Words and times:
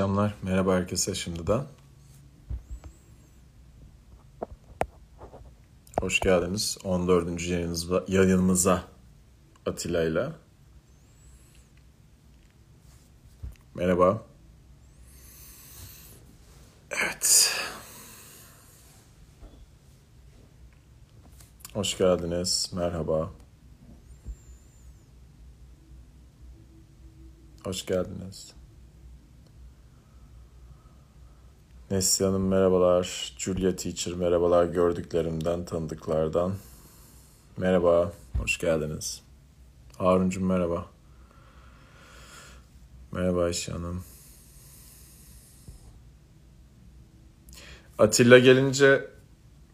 akşamlar. 0.00 0.34
Merhaba 0.42 0.74
herkese 0.74 1.14
şimdiden. 1.14 1.64
Hoş 6.00 6.20
geldiniz 6.20 6.78
14. 6.84 7.42
yayınımıza, 7.42 8.04
yayınımıza 8.08 8.84
Atilla 9.66 10.04
ile. 10.04 10.28
Merhaba. 13.74 14.22
Evet. 16.90 17.56
Hoş 21.74 21.98
geldiniz. 21.98 22.70
Merhaba. 22.74 23.30
Hoş 27.64 27.86
geldiniz. 27.86 28.59
Nesli 31.90 32.24
Hanım 32.24 32.48
merhabalar. 32.48 33.32
Julia 33.38 33.76
Teacher 33.76 34.14
merhabalar 34.14 34.64
gördüklerimden, 34.64 35.64
tanıdıklardan. 35.64 36.54
Merhaba, 37.56 38.12
hoş 38.38 38.58
geldiniz. 38.58 39.22
Haruncum 39.98 40.46
merhaba. 40.46 40.86
Merhaba 43.12 43.44
Ayşe 43.44 43.72
Hanım. 43.72 44.04
Atilla 47.98 48.38
gelince 48.38 49.10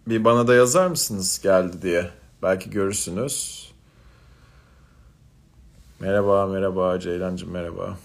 bir 0.06 0.24
bana 0.24 0.48
da 0.48 0.54
yazar 0.54 0.86
mısınız 0.86 1.40
geldi 1.42 1.82
diye. 1.82 2.10
Belki 2.42 2.70
görürsünüz. 2.70 3.66
Merhaba, 6.00 6.46
merhaba 6.46 7.00
Ceylancığım 7.00 7.50
merhaba. 7.50 7.96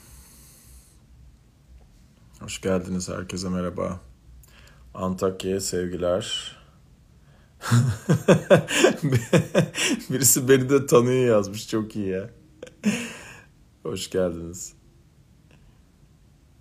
Hoş 2.42 2.62
geldiniz 2.62 3.10
herkese 3.10 3.50
merhaba. 3.50 4.00
Antakya'ya 4.94 5.62
sevgiler. 5.62 6.58
Birisi 10.10 10.50
beni 10.50 10.70
de 10.70 10.86
tanıyor 10.86 11.36
yazmış 11.36 11.68
çok 11.68 11.96
iyi 11.96 12.08
ya. 12.08 12.30
Hoş 13.84 14.10
geldiniz. 14.10 14.74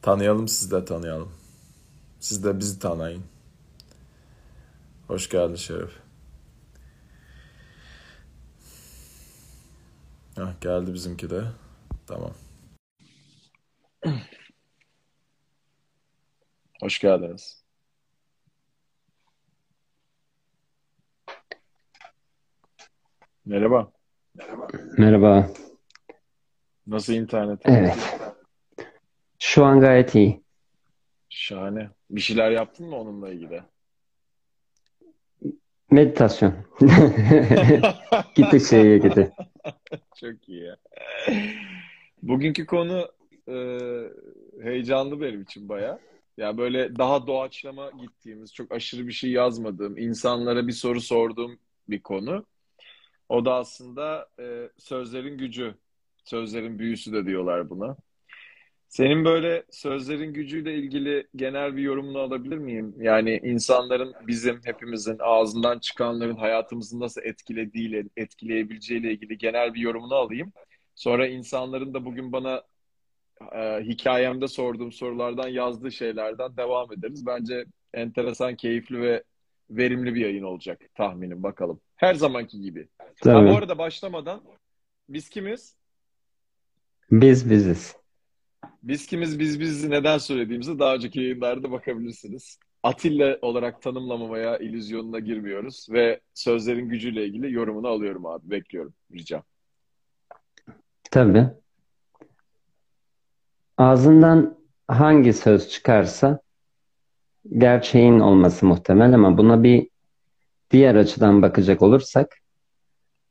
Tanıyalım 0.02 0.48
siz 0.48 0.70
de 0.70 0.84
tanıyalım. 0.84 1.32
Siz 2.20 2.44
de 2.44 2.58
bizi 2.58 2.78
tanıyın. 2.78 3.22
Hoş 5.06 5.28
geldin 5.28 5.56
Şeref. 5.56 5.90
Hah, 10.36 10.60
geldi 10.60 10.94
bizimki 10.94 11.30
de. 11.30 11.44
Tamam. 12.06 12.32
Hoş 16.90 16.98
geldiniz. 16.98 17.64
Merhaba. 23.44 23.92
Merhaba. 24.98 25.50
Nasıl 26.86 27.12
internet? 27.12 27.60
Evet. 27.64 27.96
Şu 29.38 29.64
an 29.64 29.80
gayet 29.80 30.14
iyi. 30.14 30.42
Şahane. 31.28 31.90
Bir 32.10 32.20
şeyler 32.20 32.50
yaptın 32.50 32.86
mı 32.86 32.96
onunla 32.96 33.30
ilgili? 33.30 33.62
Meditasyon. 35.90 36.54
Gitti 38.34 38.60
şeye 38.60 38.98
gitti. 38.98 39.32
Çok 40.20 40.48
iyi 40.48 40.64
ya. 40.64 40.76
Bugünkü 42.22 42.66
konu 42.66 43.12
e, 43.48 43.56
heyecanlı 44.62 45.20
benim 45.20 45.42
için 45.42 45.68
baya. 45.68 45.98
Yani 46.40 46.58
böyle 46.58 46.96
daha 46.96 47.26
doğaçlama 47.26 47.90
gittiğimiz, 47.90 48.54
çok 48.54 48.72
aşırı 48.72 49.06
bir 49.06 49.12
şey 49.12 49.30
yazmadığım, 49.30 49.98
insanlara 49.98 50.66
bir 50.66 50.72
soru 50.72 51.00
sorduğum 51.00 51.58
bir 51.88 52.02
konu. 52.02 52.46
O 53.28 53.44
da 53.44 53.54
aslında 53.54 54.28
e, 54.40 54.70
sözlerin 54.78 55.38
gücü, 55.38 55.74
sözlerin 56.24 56.78
büyüsü 56.78 57.12
de 57.12 57.26
diyorlar 57.26 57.70
buna. 57.70 57.96
Senin 58.88 59.24
böyle 59.24 59.64
sözlerin 59.70 60.32
gücüyle 60.32 60.74
ilgili 60.74 61.26
genel 61.36 61.76
bir 61.76 61.82
yorumunu 61.82 62.18
alabilir 62.18 62.58
miyim? 62.58 62.94
Yani 62.98 63.40
insanların 63.44 64.14
bizim 64.26 64.60
hepimizin 64.64 65.16
ağzından 65.20 65.78
çıkanların 65.78 66.36
hayatımızı 66.36 67.00
nasıl 67.00 67.22
etkilediğiyle, 67.22 68.04
etkileyebileceğiyle 68.16 69.12
ilgili 69.12 69.38
genel 69.38 69.74
bir 69.74 69.80
yorumunu 69.80 70.14
alayım. 70.14 70.52
Sonra 70.94 71.26
insanların 71.26 71.94
da 71.94 72.04
bugün 72.04 72.32
bana 72.32 72.62
e, 73.52 73.80
hikayemde 73.84 74.48
sorduğum 74.48 74.92
sorulardan 74.92 75.48
yazdığı 75.48 75.92
şeylerden 75.92 76.56
devam 76.56 76.92
ederiz. 76.92 77.26
Bence 77.26 77.64
enteresan, 77.94 78.56
keyifli 78.56 79.00
ve 79.00 79.22
verimli 79.70 80.14
bir 80.14 80.20
yayın 80.20 80.42
olacak 80.42 80.80
tahminim 80.94 81.42
bakalım. 81.42 81.80
Her 81.96 82.14
zamanki 82.14 82.60
gibi. 82.60 82.88
Ha, 82.98 83.06
bu 83.20 83.24
Tabii. 83.24 83.50
arada 83.50 83.78
başlamadan 83.78 84.42
biz 85.08 85.28
kimiz? 85.28 85.76
Biz 87.10 87.50
biziz. 87.50 87.96
Biz 88.82 89.06
kimiz 89.06 89.38
biz 89.38 89.60
bizi 89.60 89.90
neden 89.90 90.18
söylediğimizi 90.18 90.78
daha 90.78 90.94
önceki 90.94 91.20
yayınlarda 91.20 91.72
bakabilirsiniz. 91.72 92.58
Atilla 92.82 93.38
olarak 93.42 93.82
tanımlamamaya 93.82 94.58
illüzyonuna 94.58 95.18
girmiyoruz 95.18 95.86
ve 95.90 96.20
sözlerin 96.34 96.88
gücüyle 96.88 97.26
ilgili 97.26 97.52
yorumunu 97.52 97.88
alıyorum 97.88 98.26
abi. 98.26 98.50
Bekliyorum. 98.50 98.94
Rica. 99.12 99.42
Tabii. 101.10 101.46
Ağzından 103.80 104.56
hangi 104.88 105.32
söz 105.32 105.68
çıkarsa 105.68 106.40
gerçeğin 107.58 108.20
olması 108.20 108.66
muhtemel 108.66 109.14
ama 109.14 109.38
buna 109.38 109.62
bir 109.62 109.88
diğer 110.70 110.94
açıdan 110.94 111.42
bakacak 111.42 111.82
olursak 111.82 112.36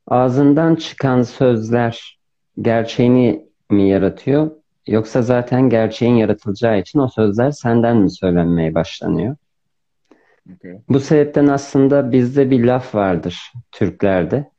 ağzından 0.06 0.74
çıkan 0.74 1.22
sözler 1.22 2.18
gerçeğini 2.60 3.48
mi 3.70 3.88
yaratıyor 3.88 4.50
yoksa 4.86 5.22
zaten 5.22 5.68
gerçeğin 5.68 6.14
yaratılacağı 6.14 6.80
için 6.80 6.98
o 6.98 7.08
sözler 7.08 7.50
senden 7.50 7.96
mi 7.96 8.10
söylenmeye 8.10 8.74
başlanıyor? 8.74 9.36
Okay. 10.56 10.78
Bu 10.88 11.00
sebepten 11.00 11.46
aslında 11.46 12.12
bizde 12.12 12.50
bir 12.50 12.64
laf 12.64 12.94
vardır 12.94 13.52
Türklerde. 13.72 14.50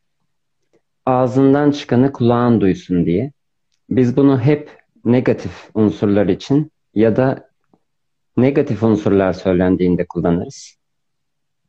Ağzından 1.06 1.72
çıkanı 1.72 2.12
kulağın 2.12 2.62
duysun 2.62 3.06
diye. 3.06 3.32
Biz 3.90 4.18
bunu 4.18 4.42
hep 4.42 4.81
negatif 5.06 5.70
unsurlar 5.74 6.28
için 6.28 6.72
ya 6.96 7.16
da 7.16 7.50
negatif 8.38 8.84
unsurlar 8.84 9.34
söylendiğinde 9.34 10.06
kullanırız. 10.06 10.76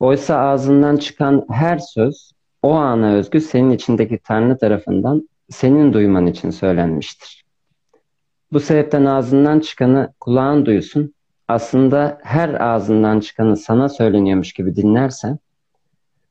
Oysa 0.01 0.39
ağzından 0.39 0.97
çıkan 0.97 1.47
her 1.51 1.79
söz 1.79 2.33
o 2.63 2.73
ana 2.73 3.15
özgü 3.15 3.41
senin 3.41 3.71
içindeki 3.71 4.19
Tanrı 4.19 4.59
tarafından 4.59 5.29
senin 5.51 5.93
duyman 5.93 6.27
için 6.27 6.51
söylenmiştir. 6.51 7.45
Bu 8.53 8.61
sebepten 8.61 9.05
ağzından 9.05 9.61
çıkanı 9.61 10.13
kulağın 10.21 10.67
duysun. 10.67 11.15
Aslında 11.49 12.19
her 12.23 12.61
ağzından 12.61 13.21
çıkanı 13.21 13.57
sana 13.57 13.89
söyleniyormuş 13.89 14.53
gibi 14.53 14.77
dinlersen 14.77 15.39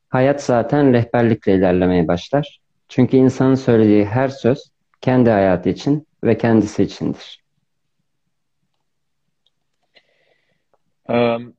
hayat 0.08 0.42
zaten 0.42 0.92
rehberlikle 0.92 1.54
ilerlemeye 1.54 2.08
başlar. 2.08 2.60
Çünkü 2.88 3.16
insanın 3.16 3.54
söylediği 3.54 4.04
her 4.04 4.28
söz 4.28 4.71
kendi 5.02 5.30
hayatı 5.30 5.68
için 5.68 6.06
ve 6.24 6.38
kendisi 6.38 6.82
içindir. 6.82 7.42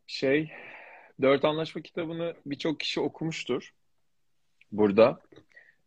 Şey, 0.08 0.52
Dört 1.22 1.46
Anlaşma 1.46 1.82
kitabını 1.82 2.34
birçok 2.46 2.80
kişi 2.80 3.00
okumuştur 3.00 3.74
burada. 4.72 5.20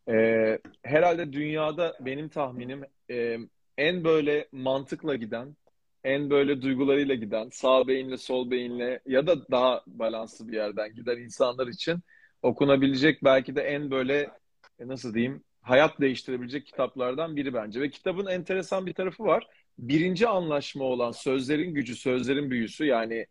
Ee, 0.08 0.58
herhalde 0.82 1.32
dünyada 1.32 1.96
benim 2.00 2.28
tahminim 2.28 2.84
e, 3.10 3.38
en 3.78 4.04
böyle 4.04 4.48
mantıkla 4.52 5.14
giden, 5.14 5.56
en 6.04 6.30
böyle 6.30 6.62
duygularıyla 6.62 7.14
giden, 7.14 7.48
sağ 7.52 7.88
beyinle 7.88 8.16
sol 8.16 8.50
beyinle 8.50 9.00
ya 9.06 9.26
da 9.26 9.48
daha 9.50 9.82
balanslı 9.86 10.48
bir 10.48 10.52
yerden 10.52 10.94
giden 10.94 11.18
insanlar 11.18 11.66
için 11.66 12.00
okunabilecek 12.42 13.24
belki 13.24 13.56
de 13.56 13.62
en 13.62 13.90
böyle 13.90 14.30
e, 14.78 14.88
nasıl 14.88 15.14
diyeyim 15.14 15.44
hayat 15.66 16.00
değiştirebilecek 16.00 16.66
kitaplardan 16.66 17.36
biri 17.36 17.54
bence. 17.54 17.80
Ve 17.80 17.90
kitabın 17.90 18.26
enteresan 18.26 18.86
bir 18.86 18.94
tarafı 18.94 19.24
var. 19.24 19.48
Birinci 19.78 20.28
anlaşma 20.28 20.84
olan 20.84 21.12
sözlerin 21.12 21.74
gücü, 21.74 21.96
sözlerin 21.96 22.50
büyüsü 22.50 22.84
yani 22.84 23.26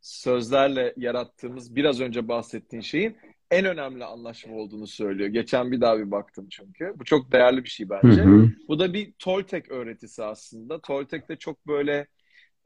sözlerle 0.00 0.94
yarattığımız 0.96 1.76
biraz 1.76 2.00
önce 2.00 2.28
bahsettiğin 2.28 2.82
şeyin 2.82 3.16
en 3.50 3.64
önemli 3.64 4.04
anlaşma 4.04 4.56
olduğunu 4.56 4.86
söylüyor. 4.86 5.28
Geçen 5.28 5.72
bir 5.72 5.80
daha 5.80 5.98
bir 5.98 6.10
baktım 6.10 6.46
çünkü. 6.50 6.92
Bu 6.96 7.04
çok 7.04 7.32
değerli 7.32 7.64
bir 7.64 7.68
şey 7.68 7.90
bence. 7.90 8.22
Hı 8.22 8.28
hı. 8.28 8.50
Bu 8.68 8.78
da 8.78 8.92
bir 8.92 9.12
Toltek 9.18 9.70
öğretisi 9.70 10.24
aslında. 10.24 10.80
Toltek 10.80 11.28
de 11.28 11.36
çok 11.36 11.66
böyle 11.66 12.06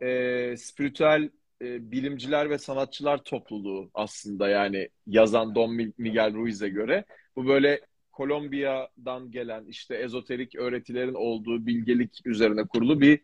e, 0.03 0.57
spiritüel 0.57 1.31
e, 1.63 1.91
bilimciler 1.91 2.51
ve 2.51 2.59
sanatçılar 2.59 3.19
topluluğu 3.25 3.91
aslında 3.95 4.49
yani 4.49 4.89
yazan 5.07 5.55
Don 5.55 5.75
Miguel 5.99 6.35
Ruiz'e 6.35 6.69
göre. 6.69 7.05
Bu 7.37 7.47
böyle 7.47 7.81
Kolombiya'dan 8.19 9.31
gelen 9.31 9.65
işte 9.65 9.95
ezoterik 9.95 10.55
öğretilerin 10.55 11.15
olduğu 11.15 11.67
bilgelik 11.67 12.21
üzerine 12.25 12.65
kurulu 12.67 13.01
bir 13.01 13.21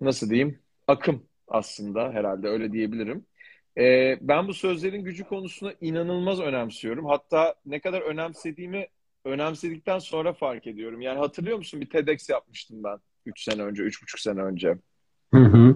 nasıl 0.00 0.30
diyeyim 0.30 0.58
akım 0.86 1.22
aslında 1.48 2.12
herhalde 2.12 2.48
öyle 2.48 2.72
diyebilirim. 2.72 3.26
Ee, 3.78 4.18
ben 4.20 4.48
bu 4.48 4.54
sözlerin 4.54 5.04
gücü 5.04 5.24
konusuna 5.24 5.72
inanılmaz 5.80 6.40
önemsiyorum. 6.40 7.06
Hatta 7.06 7.54
ne 7.66 7.80
kadar 7.80 8.00
önemsediğimi 8.00 8.86
önemsedikten 9.24 9.98
sonra 9.98 10.32
fark 10.32 10.66
ediyorum. 10.66 11.00
Yani 11.00 11.18
hatırlıyor 11.18 11.56
musun 11.56 11.80
bir 11.80 11.90
TEDx 11.90 12.28
yapmıştım 12.28 12.84
ben 12.84 12.98
3 13.26 13.42
sene 13.42 13.62
önce, 13.62 13.82
3,5 13.82 14.22
sene 14.22 14.42
önce. 14.42 14.78
Hı 15.34 15.40
hı. 15.40 15.74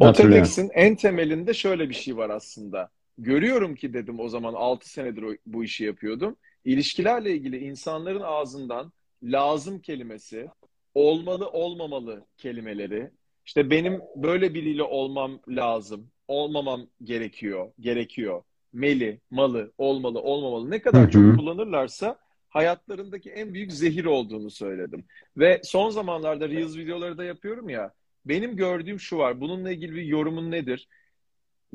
O 0.00 0.12
TEDx'in 0.12 0.70
en 0.74 0.94
temelinde 0.94 1.54
şöyle 1.54 1.88
bir 1.88 1.94
şey 1.94 2.16
var 2.16 2.30
aslında. 2.30 2.90
Görüyorum 3.18 3.74
ki 3.74 3.94
dedim 3.94 4.20
o 4.20 4.28
zaman 4.28 4.54
6 4.54 4.90
senedir 4.90 5.38
bu 5.46 5.64
işi 5.64 5.84
yapıyordum. 5.84 6.36
İlişkilerle 6.64 7.32
ilgili 7.32 7.58
insanların 7.58 8.22
ağzından 8.22 8.92
lazım 9.22 9.80
kelimesi, 9.80 10.48
olmalı 10.94 11.48
olmamalı 11.48 12.26
kelimeleri, 12.38 13.10
işte 13.46 13.70
benim 13.70 14.00
böyle 14.16 14.54
biriyle 14.54 14.82
olmam 14.82 15.40
lazım, 15.48 16.10
olmamam 16.28 16.86
gerekiyor, 17.04 17.72
gerekiyor. 17.80 18.42
Meli, 18.72 19.20
malı, 19.30 19.72
olmalı, 19.78 20.20
olmamalı 20.20 20.70
ne 20.70 20.82
kadar 20.82 21.10
çok 21.10 21.36
kullanırlarsa 21.36 22.18
hayatlarındaki 22.48 23.30
en 23.30 23.54
büyük 23.54 23.72
zehir 23.72 24.04
olduğunu 24.04 24.50
söyledim. 24.50 25.04
Ve 25.36 25.60
son 25.64 25.90
zamanlarda 25.90 26.48
Reels 26.48 26.76
videoları 26.76 27.18
da 27.18 27.24
yapıyorum 27.24 27.68
ya. 27.68 27.92
Benim 28.24 28.56
gördüğüm 28.56 29.00
şu 29.00 29.18
var. 29.18 29.40
Bununla 29.40 29.70
ilgili 29.70 29.94
bir 29.94 30.02
yorumun 30.02 30.50
nedir? 30.50 30.88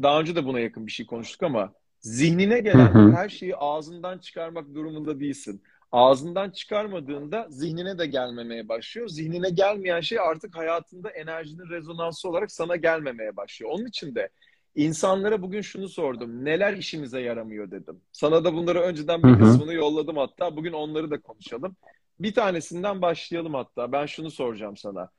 Daha 0.02 0.20
önce 0.20 0.36
de 0.36 0.46
buna 0.46 0.60
yakın 0.60 0.88
bir 0.88 0.92
şey 0.92 1.06
konuştuk 1.06 1.44
ama 1.44 1.74
zihnine 2.06 2.60
gelen 2.60 2.94
hı 2.94 3.00
hı. 3.00 3.12
her 3.12 3.30
şeyi 3.30 3.56
ağzından 3.56 4.18
çıkarmak 4.18 4.74
durumunda 4.74 5.20
değilsin. 5.20 5.62
Ağzından 5.92 6.50
çıkarmadığında 6.50 7.48
zihnine 7.50 7.98
de 7.98 8.06
gelmemeye 8.06 8.70
başlıyor. 8.70 9.08
Zihnine 9.08 9.50
gelmeyen 9.50 10.02
şey 10.02 10.20
artık 10.20 10.58
hayatında 10.58 11.10
enerjinin 11.10 11.70
rezonansı 11.70 12.30
olarak 12.30 12.52
sana 12.52 12.76
gelmemeye 12.76 13.38
başlıyor. 13.38 13.72
Onun 13.74 13.86
için 13.86 14.16
de 14.16 14.30
İnsanlara 14.76 15.42
bugün 15.42 15.62
şunu 15.62 15.90
sordum. 15.90 16.46
Neler 16.46 16.74
işimize 16.74 17.22
yaramıyor 17.22 17.72
dedim. 17.72 18.02
Sana 18.12 18.44
da 18.44 18.54
bunları 18.54 18.80
önceden 18.80 19.24
bir 19.24 19.40
kısmını 19.40 19.74
yolladım 19.74 20.18
hatta. 20.18 20.56
Bugün 20.56 20.74
onları 20.74 21.12
da 21.12 21.22
konuşalım. 21.22 21.76
Bir 22.20 22.34
tanesinden 22.34 23.02
başlayalım 23.02 23.54
hatta. 23.54 23.92
Ben 23.92 24.06
şunu 24.06 24.32
soracağım 24.32 24.78
sana. 24.78 25.10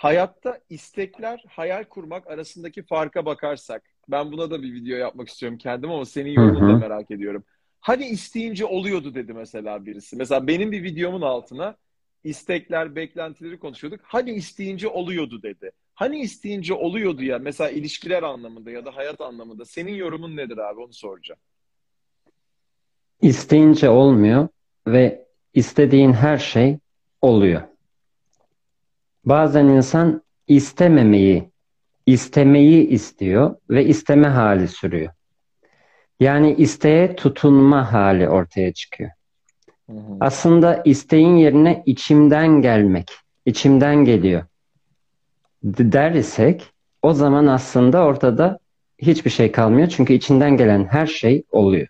Hayatta 0.00 0.60
istekler, 0.70 1.44
hayal 1.48 1.84
kurmak 1.84 2.26
arasındaki 2.26 2.82
farka 2.82 3.26
bakarsak. 3.26 3.82
Ben 4.08 4.32
buna 4.32 4.50
da 4.50 4.62
bir 4.62 4.72
video 4.72 4.96
yapmak 4.96 5.28
istiyorum 5.28 5.58
kendim 5.58 5.90
ama 5.90 6.04
senin 6.04 6.30
yorumunu 6.30 6.74
da 6.74 6.78
merak 6.78 7.10
ediyorum. 7.10 7.44
Hani 7.80 8.06
isteyince 8.06 8.64
oluyordu 8.64 9.14
dedi 9.14 9.32
mesela 9.32 9.86
birisi. 9.86 10.16
Mesela 10.16 10.46
benim 10.46 10.72
bir 10.72 10.82
videomun 10.82 11.20
altına 11.20 11.76
istekler, 12.24 12.96
beklentileri 12.96 13.58
konuşuyorduk. 13.58 14.00
Hani 14.02 14.30
isteyince 14.30 14.88
oluyordu 14.88 15.42
dedi. 15.42 15.70
Hani 15.94 16.20
isteyince 16.20 16.74
oluyordu 16.74 17.22
ya 17.22 17.38
mesela 17.38 17.70
ilişkiler 17.70 18.22
anlamında 18.22 18.70
ya 18.70 18.84
da 18.84 18.96
hayat 18.96 19.20
anlamında. 19.20 19.64
Senin 19.64 19.94
yorumun 19.94 20.36
nedir 20.36 20.58
abi 20.58 20.80
onu 20.80 20.92
soracağım. 20.92 21.40
İsteyince 23.22 23.88
olmuyor 23.88 24.48
ve 24.86 25.26
istediğin 25.54 26.12
her 26.12 26.38
şey 26.38 26.78
oluyor. 27.22 27.69
Bazen 29.30 29.64
insan 29.64 30.22
istememeyi, 30.48 31.50
istemeyi 32.06 32.88
istiyor 32.88 33.56
ve 33.70 33.84
isteme 33.84 34.28
hali 34.28 34.68
sürüyor. 34.68 35.12
Yani 36.20 36.54
isteğe 36.54 37.16
tutunma 37.16 37.92
hali 37.92 38.28
ortaya 38.28 38.72
çıkıyor. 38.72 39.10
Hı 39.90 39.96
hı. 39.96 40.16
Aslında 40.20 40.82
isteğin 40.84 41.36
yerine 41.36 41.82
içimden 41.86 42.62
gelmek, 42.62 43.10
içimden 43.46 44.04
geliyor 44.04 44.42
der 45.64 46.12
isek 46.12 46.72
o 47.02 47.12
zaman 47.12 47.46
aslında 47.46 48.04
ortada 48.04 48.58
hiçbir 48.98 49.30
şey 49.30 49.52
kalmıyor. 49.52 49.88
Çünkü 49.88 50.12
içinden 50.12 50.56
gelen 50.56 50.84
her 50.84 51.06
şey 51.06 51.42
oluyor. 51.50 51.86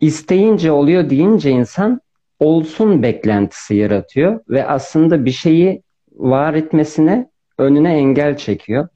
İsteyince 0.00 0.72
oluyor 0.72 1.10
deyince 1.10 1.50
insan 1.50 2.00
olsun 2.40 3.02
beklentisi 3.02 3.74
yaratıyor 3.74 4.40
ve 4.48 4.66
aslında 4.66 5.24
bir 5.24 5.30
şeyi 5.30 5.82
var 6.12 6.54
etmesine 6.54 7.30
önüne 7.58 7.98
engel 7.98 8.36
çekiyor. 8.36 8.88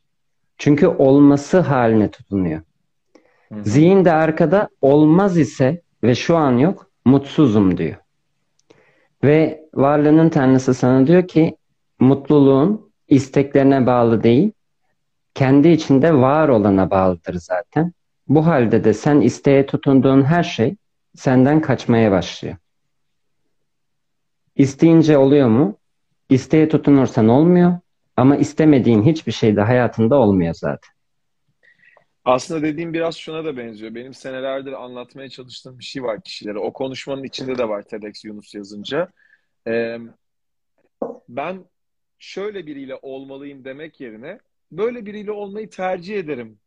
Çünkü 0.59 0.87
olması 0.87 1.59
haline 1.59 2.11
tutunuyor. 2.11 2.61
Hı 3.53 3.65
Zihin 3.65 4.05
de 4.05 4.13
arkada 4.13 4.69
olmaz 4.81 5.39
ise 5.39 5.83
ve 6.03 6.15
şu 6.15 6.37
an 6.37 6.59
yok 6.59 6.91
mutsuzum 7.05 7.77
diyor. 7.79 7.97
Ve 9.25 9.65
varlığının 9.75 10.29
tanrısı 10.29 10.75
sana 10.75 11.07
diyor 11.07 11.29
ki 11.29 11.57
mutluluğun 12.01 12.93
isteklerine 13.09 13.87
bağlı 13.87 14.23
değil, 14.23 14.53
kendi 15.35 15.69
içinde 15.69 16.15
var 16.15 16.49
olana 16.49 16.91
bağlıdır 16.91 17.35
zaten. 17.35 17.93
Bu 18.29 18.47
halde 18.47 18.85
de 18.85 18.95
sen 18.95 19.21
isteğe 19.21 19.67
tutunduğun 19.67 20.23
her 20.23 20.43
şey 20.43 20.77
senden 21.15 21.61
kaçmaya 21.61 22.11
başlıyor. 22.11 22.57
İsteyince 24.57 25.19
oluyor 25.19 25.49
mu? 25.49 25.79
İsteğe 26.29 26.69
tutunursan 26.69 27.29
olmuyor 27.29 27.79
ama 28.17 28.37
istemediğin 28.37 29.03
hiçbir 29.03 29.33
şey 29.33 29.57
de 29.57 29.61
hayatında 29.61 30.17
olmuyor 30.17 30.55
zaten. 30.55 30.91
Aslında 32.25 32.63
dediğim 32.63 32.93
biraz 32.93 33.17
şuna 33.17 33.45
da 33.45 33.57
benziyor. 33.57 33.95
Benim 33.95 34.15
senelerdir 34.15 34.73
anlatmaya 34.73 35.29
çalıştığım 35.29 35.79
bir 35.79 35.85
şey 35.85 36.03
var 36.03 36.23
kişilere. 36.23 36.59
O 36.59 36.73
konuşmanın 36.73 37.25
içinde 37.25 37.59
de 37.59 37.69
var 37.69 37.83
TEDx 37.83 38.25
Yunus 38.25 38.55
yazınca. 38.55 39.09
Ee, 39.67 39.99
ben 41.29 41.65
şöyle 42.19 42.67
biriyle 42.67 42.99
olmalıyım 43.03 43.65
demek 43.65 44.01
yerine 44.01 44.39
böyle 44.73 45.07
biriyle 45.07 45.33
olmayı 45.33 45.71
tercih 45.71 46.19
ederim 46.19 46.59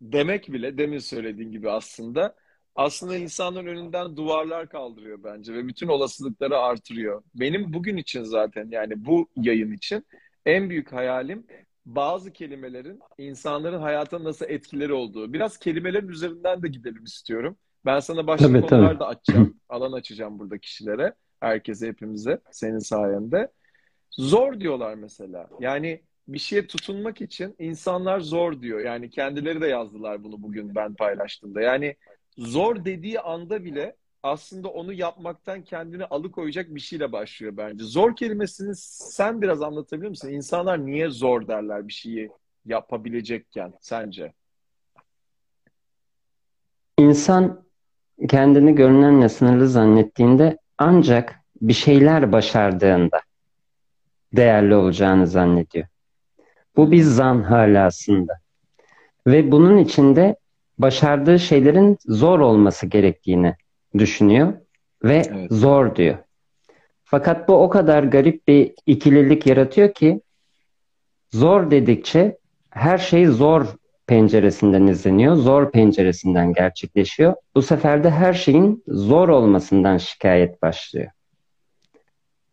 demek 0.00 0.52
bile 0.52 0.78
demin 0.78 0.98
söylediğin 0.98 1.52
gibi 1.52 1.70
aslında 1.70 2.34
aslında 2.80 3.16
insanların 3.16 3.66
önünden 3.66 4.16
duvarlar 4.16 4.68
kaldırıyor 4.68 5.24
bence 5.24 5.54
ve 5.54 5.68
bütün 5.68 5.88
olasılıkları 5.88 6.58
artırıyor. 6.58 7.22
Benim 7.34 7.72
bugün 7.72 7.96
için 7.96 8.22
zaten 8.22 8.68
yani 8.70 9.04
bu 9.06 9.28
yayın 9.36 9.72
için 9.72 10.06
en 10.46 10.70
büyük 10.70 10.92
hayalim 10.92 11.46
bazı 11.86 12.32
kelimelerin 12.32 13.00
insanların 13.18 13.80
hayata 13.80 14.24
nasıl 14.24 14.46
etkileri 14.48 14.92
olduğu. 14.92 15.32
Biraz 15.32 15.58
kelimelerin 15.58 16.08
üzerinden 16.08 16.62
de 16.62 16.68
gidelim 16.68 17.04
istiyorum. 17.04 17.56
Ben 17.86 18.00
sana 18.00 18.26
başka 18.26 18.46
tabii, 18.46 18.60
konular 18.60 18.88
tabii. 18.88 19.00
da 19.00 19.06
açacağım. 19.06 19.56
alan 19.68 19.92
açacağım 19.92 20.38
burada 20.38 20.58
kişilere. 20.58 21.14
Herkese, 21.40 21.88
hepimize. 21.88 22.40
Senin 22.50 22.78
sayende. 22.78 23.48
Zor 24.10 24.60
diyorlar 24.60 24.94
mesela. 24.94 25.48
Yani 25.60 26.00
bir 26.28 26.38
şeye 26.38 26.66
tutunmak 26.66 27.20
için 27.20 27.54
insanlar 27.58 28.20
zor 28.20 28.62
diyor. 28.62 28.80
Yani 28.80 29.10
kendileri 29.10 29.60
de 29.60 29.66
yazdılar 29.66 30.24
bunu 30.24 30.42
bugün 30.42 30.74
ben 30.74 30.94
paylaştığımda. 30.94 31.60
Yani 31.60 31.96
zor 32.40 32.84
dediği 32.84 33.20
anda 33.20 33.64
bile 33.64 33.96
aslında 34.22 34.68
onu 34.68 34.92
yapmaktan 34.92 35.62
kendini 35.62 36.04
alıkoyacak 36.04 36.74
bir 36.74 36.80
şeyle 36.80 37.12
başlıyor 37.12 37.56
bence. 37.56 37.84
Zor 37.84 38.16
kelimesini 38.16 38.72
sen 38.76 39.42
biraz 39.42 39.62
anlatabilir 39.62 40.08
misin? 40.08 40.32
İnsanlar 40.32 40.86
niye 40.86 41.10
zor 41.10 41.48
derler 41.48 41.88
bir 41.88 41.92
şeyi 41.92 42.30
yapabilecekken 42.64 43.72
sence? 43.80 44.32
İnsan 46.98 47.64
kendini 48.28 48.74
görünenle 48.74 49.28
sınırlı 49.28 49.68
zannettiğinde 49.68 50.58
ancak 50.78 51.40
bir 51.62 51.72
şeyler 51.72 52.32
başardığında 52.32 53.20
değerli 54.32 54.74
olacağını 54.74 55.26
zannediyor. 55.26 55.86
Bu 56.76 56.90
bir 56.92 57.02
zan 57.02 57.42
hala 57.42 57.86
aslında. 57.86 58.40
Ve 59.26 59.52
bunun 59.52 59.76
içinde 59.76 60.36
başardığı 60.82 61.38
şeylerin 61.38 61.98
zor 62.06 62.40
olması 62.40 62.86
gerektiğini 62.86 63.54
düşünüyor 63.98 64.52
ve 65.04 65.22
evet. 65.30 65.52
zor 65.52 65.96
diyor. 65.96 66.18
Fakat 67.04 67.48
bu 67.48 67.54
o 67.54 67.68
kadar 67.68 68.02
garip 68.02 68.48
bir 68.48 68.72
ikililik 68.86 69.46
yaratıyor 69.46 69.94
ki 69.94 70.20
zor 71.30 71.70
dedikçe 71.70 72.38
her 72.70 72.98
şey 72.98 73.26
zor 73.26 73.66
penceresinden 74.06 74.86
izleniyor, 74.86 75.34
zor 75.36 75.70
penceresinden 75.70 76.52
gerçekleşiyor. 76.52 77.34
Bu 77.54 77.62
sefer 77.62 78.04
de 78.04 78.10
her 78.10 78.32
şeyin 78.32 78.84
zor 78.88 79.28
olmasından 79.28 79.98
şikayet 79.98 80.62
başlıyor. 80.62 81.10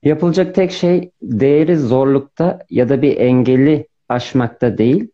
Yapılacak 0.04 0.56
tek 0.56 0.72
şey 0.72 1.12
değeri 1.22 1.78
zorlukta 1.78 2.60
ya 2.70 2.90
da 2.90 3.02
bir 3.02 3.18
engeli 3.18 3.88
aşmakta 4.10 4.78
değil, 4.78 5.12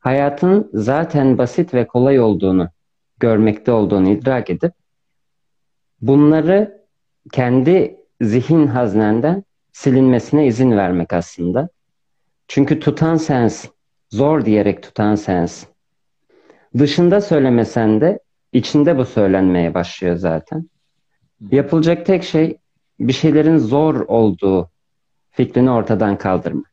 hayatın 0.00 0.70
zaten 0.74 1.38
basit 1.38 1.74
ve 1.74 1.86
kolay 1.86 2.20
olduğunu 2.20 2.68
görmekte 3.20 3.72
olduğunu 3.72 4.08
idrak 4.08 4.50
edip 4.50 4.72
bunları 6.00 6.86
kendi 7.32 7.96
zihin 8.20 8.66
haznenden 8.66 9.44
silinmesine 9.72 10.46
izin 10.46 10.70
vermek 10.70 11.12
aslında. 11.12 11.68
Çünkü 12.48 12.80
tutan 12.80 13.16
sensin. 13.16 13.70
Zor 14.10 14.44
diyerek 14.44 14.82
tutan 14.82 15.14
sensin. 15.14 15.68
Dışında 16.78 17.20
söylemesen 17.20 18.00
de 18.00 18.18
içinde 18.52 18.98
bu 18.98 19.04
söylenmeye 19.04 19.74
başlıyor 19.74 20.16
zaten. 20.16 20.70
Yapılacak 21.50 22.06
tek 22.06 22.24
şey 22.24 22.58
bir 23.00 23.12
şeylerin 23.12 23.58
zor 23.58 23.94
olduğu 24.00 24.70
fikrini 25.30 25.70
ortadan 25.70 26.18
kaldırmak. 26.18 26.69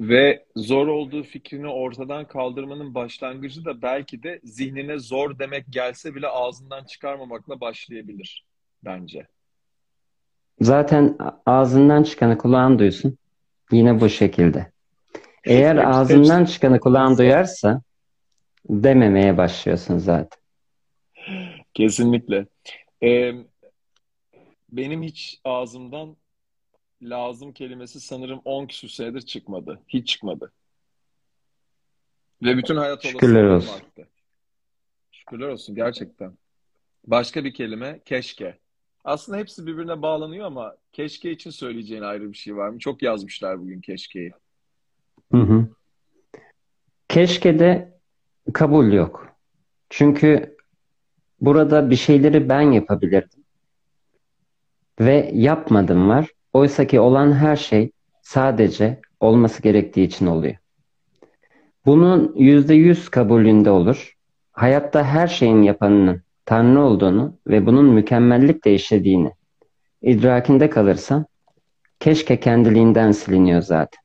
Ve 0.00 0.44
zor 0.56 0.86
olduğu 0.86 1.22
fikrini 1.22 1.68
ortadan 1.68 2.28
kaldırmanın 2.28 2.94
başlangıcı 2.94 3.64
da 3.64 3.82
belki 3.82 4.22
de 4.22 4.40
zihnine 4.44 4.98
zor 4.98 5.38
demek 5.38 5.64
gelse 5.70 6.14
bile 6.14 6.28
ağzından 6.28 6.84
çıkarmamakla 6.84 7.60
başlayabilir 7.60 8.44
bence. 8.84 9.26
Zaten 10.60 11.16
ağzından 11.46 12.02
çıkanı 12.02 12.38
kulağın 12.38 12.78
duysun. 12.78 13.18
Yine 13.72 14.00
bu 14.00 14.08
şekilde. 14.08 14.72
Eğer 15.44 15.76
ağzından 15.76 16.44
çıkanı 16.44 16.80
kulağın 16.80 17.18
duyarsa 17.18 17.82
dememeye 18.68 19.36
başlıyorsun 19.36 19.98
zaten. 19.98 20.40
Kesinlikle. 21.74 22.46
Ee, 23.02 23.32
benim 24.68 25.02
hiç 25.02 25.40
ağzımdan 25.44 26.16
lazım 27.02 27.52
kelimesi 27.52 28.00
sanırım 28.00 28.40
10 28.44 28.66
küsur 28.66 28.88
senedir 28.88 29.20
çıkmadı. 29.20 29.80
Hiç 29.88 30.08
çıkmadı. 30.08 30.52
Ve 32.42 32.56
bütün 32.56 32.76
hayat 32.76 33.02
Şükürler 33.02 33.44
olsun. 33.44 33.74
arttı. 33.74 34.08
Şükürler 35.12 35.48
olsun 35.48 35.74
gerçekten. 35.74 36.38
Başka 37.06 37.44
bir 37.44 37.54
kelime 37.54 38.00
keşke. 38.04 38.58
Aslında 39.04 39.38
hepsi 39.38 39.66
birbirine 39.66 40.02
bağlanıyor 40.02 40.46
ama 40.46 40.76
keşke 40.92 41.30
için 41.30 41.50
söyleyeceğin 41.50 42.02
ayrı 42.02 42.32
bir 42.32 42.36
şey 42.36 42.56
var 42.56 42.68
mı? 42.68 42.78
Çok 42.78 43.02
yazmışlar 43.02 43.60
bugün 43.60 43.80
keşkeyi. 43.80 44.32
Hı 45.32 45.38
hı. 45.38 45.68
Keşke 47.08 47.58
de 47.58 47.98
kabul 48.52 48.92
yok. 48.92 49.28
Çünkü 49.90 50.56
burada 51.40 51.90
bir 51.90 51.96
şeyleri 51.96 52.48
ben 52.48 52.60
yapabilirdim. 52.60 53.44
Ve 55.00 55.30
yapmadım 55.34 56.08
var. 56.08 56.30
Oysa 56.56 56.86
ki 56.86 57.00
olan 57.00 57.32
her 57.32 57.56
şey 57.56 57.90
sadece 58.22 59.00
olması 59.20 59.62
gerektiği 59.62 60.04
için 60.04 60.26
oluyor. 60.26 60.54
Bunun 61.86 62.34
yüzde 62.36 62.74
yüz 62.74 63.08
kabulünde 63.08 63.70
olur. 63.70 64.16
Hayatta 64.52 65.04
her 65.04 65.26
şeyin 65.26 65.62
yapanının 65.62 66.22
Tanrı 66.44 66.80
olduğunu 66.80 67.36
ve 67.46 67.66
bunun 67.66 67.84
mükemmellikle 67.84 68.74
işlediğini 68.74 69.32
idrakinde 70.02 70.70
kalırsan 70.70 71.26
keşke 72.00 72.40
kendiliğinden 72.40 73.12
siliniyor 73.12 73.62
zaten. 73.62 74.00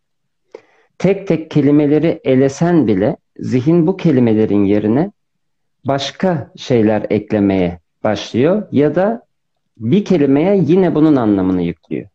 Tek 0.97 1.27
tek 1.27 1.51
kelimeleri 1.51 2.21
elesen 2.23 2.87
bile 2.87 3.17
zihin 3.39 3.87
bu 3.87 3.97
kelimelerin 3.97 4.65
yerine 4.65 5.11
başka 5.85 6.51
şeyler 6.55 7.05
eklemeye 7.09 7.79
başlıyor 8.03 8.67
ya 8.71 8.95
da 8.95 9.25
bir 9.77 10.05
kelimeye 10.05 10.57
yine 10.65 10.95
bunun 10.95 11.15
anlamını 11.15 11.61
yüklüyor. 11.61 12.10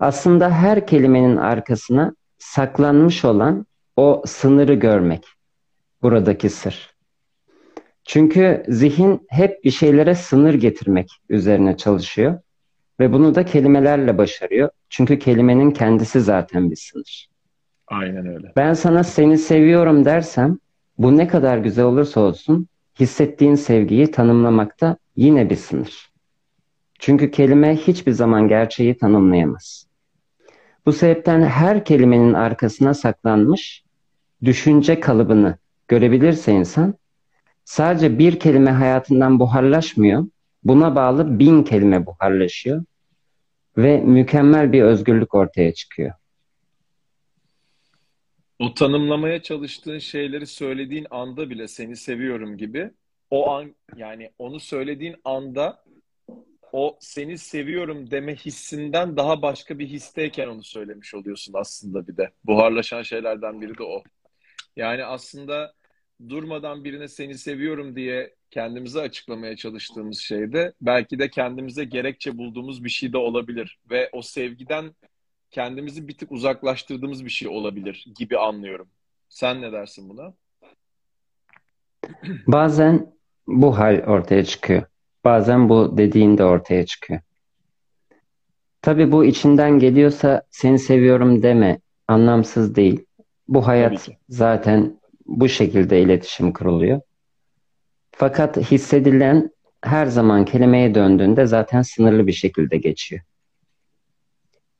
Aslında 0.00 0.50
her 0.50 0.86
kelimenin 0.86 1.36
arkasına 1.36 2.14
saklanmış 2.38 3.24
olan 3.24 3.66
o 3.96 4.22
sınırı 4.26 4.74
görmek 4.74 5.24
buradaki 6.02 6.50
sır. 6.50 6.94
Çünkü 8.04 8.62
zihin 8.68 9.26
hep 9.28 9.64
bir 9.64 9.70
şeylere 9.70 10.14
sınır 10.14 10.54
getirmek 10.54 11.10
üzerine 11.28 11.76
çalışıyor 11.76 12.38
ve 13.00 13.12
bunu 13.12 13.34
da 13.34 13.44
kelimelerle 13.44 14.18
başarıyor. 14.18 14.70
Çünkü 14.88 15.18
kelimenin 15.18 15.70
kendisi 15.70 16.20
zaten 16.20 16.70
bir 16.70 16.76
sınır. 16.76 17.28
Aynen 17.86 18.26
öyle. 18.26 18.52
Ben 18.56 18.72
sana 18.72 19.04
seni 19.04 19.38
seviyorum 19.38 20.04
dersem 20.04 20.58
bu 20.98 21.16
ne 21.16 21.28
kadar 21.28 21.58
güzel 21.58 21.84
olursa 21.84 22.20
olsun 22.20 22.68
hissettiğin 23.00 23.54
sevgiyi 23.54 24.10
tanımlamakta 24.10 24.96
yine 25.16 25.50
bir 25.50 25.56
sınır. 25.56 26.10
Çünkü 26.98 27.30
kelime 27.30 27.76
hiçbir 27.76 28.12
zaman 28.12 28.48
gerçeği 28.48 28.98
tanımlayamaz. 28.98 29.89
Bu 30.86 30.92
sebepten 30.92 31.42
her 31.42 31.84
kelimenin 31.84 32.32
arkasına 32.32 32.94
saklanmış 32.94 33.84
düşünce 34.44 35.00
kalıbını 35.00 35.58
görebilirse 35.88 36.52
insan 36.52 36.94
sadece 37.64 38.18
bir 38.18 38.40
kelime 38.40 38.70
hayatından 38.70 39.40
buharlaşmıyor. 39.40 40.26
Buna 40.64 40.96
bağlı 40.96 41.38
bin 41.38 41.62
kelime 41.62 42.06
buharlaşıyor 42.06 42.84
ve 43.76 44.00
mükemmel 44.00 44.72
bir 44.72 44.82
özgürlük 44.82 45.34
ortaya 45.34 45.74
çıkıyor. 45.74 46.12
O 48.58 48.74
tanımlamaya 48.74 49.42
çalıştığın 49.42 49.98
şeyleri 49.98 50.46
söylediğin 50.46 51.06
anda 51.10 51.50
bile 51.50 51.68
seni 51.68 51.96
seviyorum 51.96 52.56
gibi 52.56 52.90
o 53.30 53.50
an 53.50 53.74
yani 53.96 54.30
onu 54.38 54.60
söylediğin 54.60 55.16
anda 55.24 55.84
o 56.72 56.96
seni 57.00 57.38
seviyorum 57.38 58.10
deme 58.10 58.36
hissinden 58.36 59.16
daha 59.16 59.42
başka 59.42 59.78
bir 59.78 59.86
histeyken 59.86 60.48
onu 60.48 60.64
söylemiş 60.64 61.14
oluyorsun 61.14 61.54
aslında 61.56 62.06
bir 62.08 62.16
de. 62.16 62.30
Buharlaşan 62.44 63.02
şeylerden 63.02 63.60
biri 63.60 63.78
de 63.78 63.82
o. 63.82 64.02
Yani 64.76 65.04
aslında 65.04 65.74
durmadan 66.28 66.84
birine 66.84 67.08
seni 67.08 67.38
seviyorum 67.38 67.96
diye 67.96 68.34
kendimize 68.50 69.00
açıklamaya 69.00 69.56
çalıştığımız 69.56 70.18
şeyde 70.18 70.72
belki 70.80 71.18
de 71.18 71.30
kendimize 71.30 71.84
gerekçe 71.84 72.38
bulduğumuz 72.38 72.84
bir 72.84 72.90
şey 72.90 73.12
de 73.12 73.18
olabilir. 73.18 73.78
Ve 73.90 74.10
o 74.12 74.22
sevgiden 74.22 74.94
kendimizi 75.50 76.08
bir 76.08 76.18
tık 76.18 76.32
uzaklaştırdığımız 76.32 77.24
bir 77.24 77.30
şey 77.30 77.48
olabilir 77.48 78.06
gibi 78.18 78.38
anlıyorum. 78.38 78.88
Sen 79.28 79.62
ne 79.62 79.72
dersin 79.72 80.08
buna? 80.08 80.34
Bazen 82.46 83.12
bu 83.46 83.78
hal 83.78 84.02
ortaya 84.06 84.44
çıkıyor. 84.44 84.82
Bazen 85.24 85.68
bu 85.68 85.98
dediğin 85.98 86.38
de 86.38 86.44
ortaya 86.44 86.86
çıkıyor. 86.86 87.20
Tabii 88.82 89.12
bu 89.12 89.24
içinden 89.24 89.78
geliyorsa 89.78 90.42
seni 90.50 90.78
seviyorum 90.78 91.42
deme 91.42 91.80
anlamsız 92.08 92.74
değil. 92.74 93.06
Bu 93.48 93.66
hayat 93.66 94.08
zaten 94.28 95.00
bu 95.26 95.48
şekilde 95.48 96.02
iletişim 96.02 96.52
kuruluyor. 96.52 97.00
Fakat 98.12 98.56
hissedilen 98.56 99.50
her 99.82 100.06
zaman 100.06 100.44
kelimeye 100.44 100.94
döndüğünde 100.94 101.46
zaten 101.46 101.82
sınırlı 101.82 102.26
bir 102.26 102.32
şekilde 102.32 102.76
geçiyor. 102.76 103.22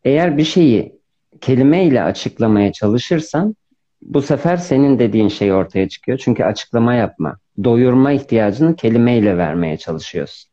Eğer 0.04 0.38
bir 0.38 0.44
şeyi 0.44 1.00
kelimeyle 1.40 2.02
açıklamaya 2.02 2.72
çalışırsan 2.72 3.56
bu 4.02 4.22
sefer 4.22 4.56
senin 4.56 4.98
dediğin 4.98 5.28
şey 5.28 5.52
ortaya 5.52 5.88
çıkıyor. 5.88 6.18
Çünkü 6.18 6.44
açıklama 6.44 6.94
yapma, 6.94 7.36
doyurma 7.64 8.12
ihtiyacını 8.12 8.76
kelimeyle 8.76 9.36
vermeye 9.36 9.76
çalışıyorsun. 9.76 10.50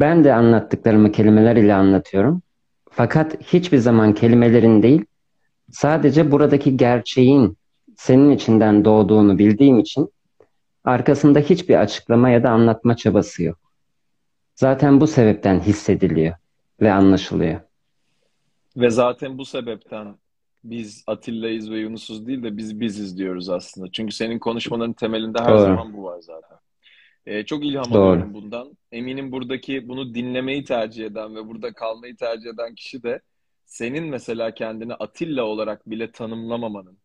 Ben 0.00 0.24
de 0.24 0.34
anlattıklarımı 0.34 1.12
kelimeler 1.12 1.56
ile 1.56 1.74
anlatıyorum. 1.74 2.42
Fakat 2.90 3.40
hiçbir 3.40 3.78
zaman 3.78 4.14
kelimelerin 4.14 4.82
değil, 4.82 5.04
sadece 5.70 6.30
buradaki 6.30 6.76
gerçeğin 6.76 7.58
senin 7.96 8.30
içinden 8.30 8.84
doğduğunu 8.84 9.38
bildiğim 9.38 9.78
için 9.78 10.12
arkasında 10.84 11.38
hiçbir 11.38 11.74
açıklama 11.74 12.30
ya 12.30 12.42
da 12.42 12.50
anlatma 12.50 12.96
çabası 12.96 13.42
yok. 13.42 13.58
Zaten 14.54 15.00
bu 15.00 15.06
sebepten 15.06 15.60
hissediliyor 15.60 16.34
ve 16.80 16.92
anlaşılıyor. 16.92 17.60
Ve 18.76 18.90
zaten 18.90 19.38
bu 19.38 19.44
sebepten 19.44 20.16
biz 20.64 21.04
Atilla'yız 21.06 21.70
ve 21.70 21.78
Yunus'uz 21.78 22.26
değil 22.26 22.42
de 22.42 22.56
biz 22.56 22.80
biziz 22.80 23.18
diyoruz 23.18 23.48
aslında. 23.48 23.88
Çünkü 23.92 24.14
senin 24.14 24.38
konuşmaların 24.38 24.92
temelinde 24.92 25.38
her 25.38 25.48
Doğru. 25.48 25.58
zaman 25.58 25.92
bu 25.92 26.04
var 26.04 26.20
zaten. 26.20 26.58
Ee, 27.26 27.44
çok 27.44 27.64
ilham 27.64 27.92
Doğru. 27.92 28.02
alıyorum 28.02 28.34
bundan. 28.34 28.78
Eminim 28.92 29.32
buradaki 29.32 29.88
bunu 29.88 30.14
dinlemeyi 30.14 30.64
tercih 30.64 31.06
eden 31.06 31.34
ve 31.34 31.46
burada 31.48 31.72
kalmayı 31.72 32.16
tercih 32.16 32.50
eden 32.50 32.74
kişi 32.74 33.02
de 33.02 33.20
senin 33.64 34.04
mesela 34.04 34.54
kendini 34.54 34.94
Atilla 34.94 35.44
olarak 35.44 35.90
bile 35.90 36.12
tanımlamamanın 36.12 36.98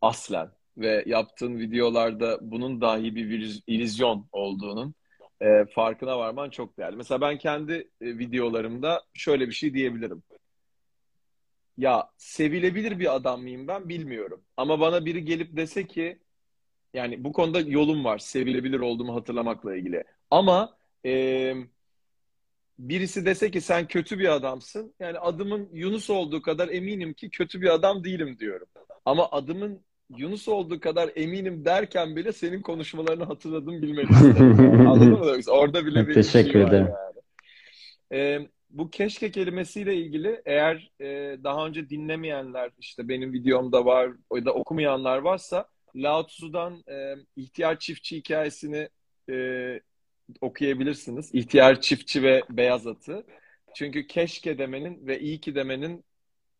aslen 0.00 0.50
ve 0.76 1.04
yaptığın 1.06 1.58
videolarda 1.58 2.38
bunun 2.40 2.80
dahi 2.80 3.14
bir 3.14 3.62
illüzyon 3.66 4.28
olduğunun 4.32 4.94
e, 5.40 5.64
farkına 5.64 6.18
varman 6.18 6.50
çok 6.50 6.78
değerli. 6.78 6.96
Mesela 6.96 7.20
ben 7.20 7.38
kendi 7.38 7.72
e, 8.00 8.18
videolarımda 8.18 9.02
şöyle 9.14 9.48
bir 9.48 9.52
şey 9.52 9.74
diyebilirim. 9.74 10.22
Ya 11.78 12.10
sevilebilir 12.16 12.98
bir 12.98 13.14
adam 13.14 13.42
mıyım 13.42 13.68
ben 13.68 13.88
bilmiyorum. 13.88 14.42
Ama 14.56 14.80
bana 14.80 15.04
biri 15.04 15.24
gelip 15.24 15.56
dese 15.56 15.86
ki 15.86 16.18
yani 16.94 17.24
bu 17.24 17.32
konuda 17.32 17.60
yolum 17.60 18.04
var 18.04 18.18
sevilebilir 18.18 18.80
olduğumu 18.80 19.14
hatırlamakla 19.14 19.76
ilgili. 19.76 20.04
Ama 20.30 20.76
e, 21.06 21.54
birisi 22.78 23.26
dese 23.26 23.50
ki 23.50 23.60
sen 23.60 23.86
kötü 23.86 24.18
bir 24.18 24.28
adamsın. 24.28 24.94
Yani 25.00 25.18
adımın 25.18 25.68
Yunus 25.72 26.10
olduğu 26.10 26.42
kadar 26.42 26.68
eminim 26.68 27.14
ki 27.14 27.30
kötü 27.30 27.60
bir 27.60 27.74
adam 27.74 28.04
değilim 28.04 28.38
diyorum. 28.38 28.66
Ama 29.04 29.28
adımın 29.30 29.80
Yunus 30.16 30.48
olduğu 30.48 30.80
kadar 30.80 31.10
eminim 31.16 31.64
derken 31.64 32.16
bile 32.16 32.32
senin 32.32 32.62
konuşmalarını 32.62 33.24
hatırladım 33.24 33.82
bilmeni 33.82 34.06
Anladın 34.88 35.10
mı? 35.10 35.40
Orada 35.48 35.86
bile 35.86 36.08
bir 36.08 36.14
Teşekkür 36.14 36.52
şey 36.52 36.62
ederim. 36.62 36.88
Yani. 36.88 37.16
Ee, 38.12 38.48
bu 38.78 38.90
keşke 38.90 39.30
kelimesiyle 39.30 39.96
ilgili 39.96 40.42
eğer 40.44 40.90
e, 41.00 41.38
daha 41.44 41.66
önce 41.66 41.88
dinlemeyenler 41.88 42.70
işte 42.78 43.08
benim 43.08 43.32
videomda 43.32 43.84
var 43.84 44.12
ya 44.34 44.44
da 44.44 44.54
okumayanlar 44.54 45.18
varsa 45.18 45.68
Lao 45.94 46.26
Tzu'dan 46.26 46.84
e, 46.88 47.14
ihtiyar 47.36 47.78
çiftçi 47.78 48.16
hikayesini 48.16 48.88
e, 49.30 49.80
okuyabilirsiniz. 50.40 51.34
İhtiyar 51.34 51.80
çiftçi 51.80 52.22
ve 52.22 52.42
beyaz 52.50 52.86
atı. 52.86 53.26
Çünkü 53.74 54.06
keşke 54.06 54.58
demenin 54.58 55.06
ve 55.06 55.20
iyi 55.20 55.40
ki 55.40 55.54
demenin 55.54 56.04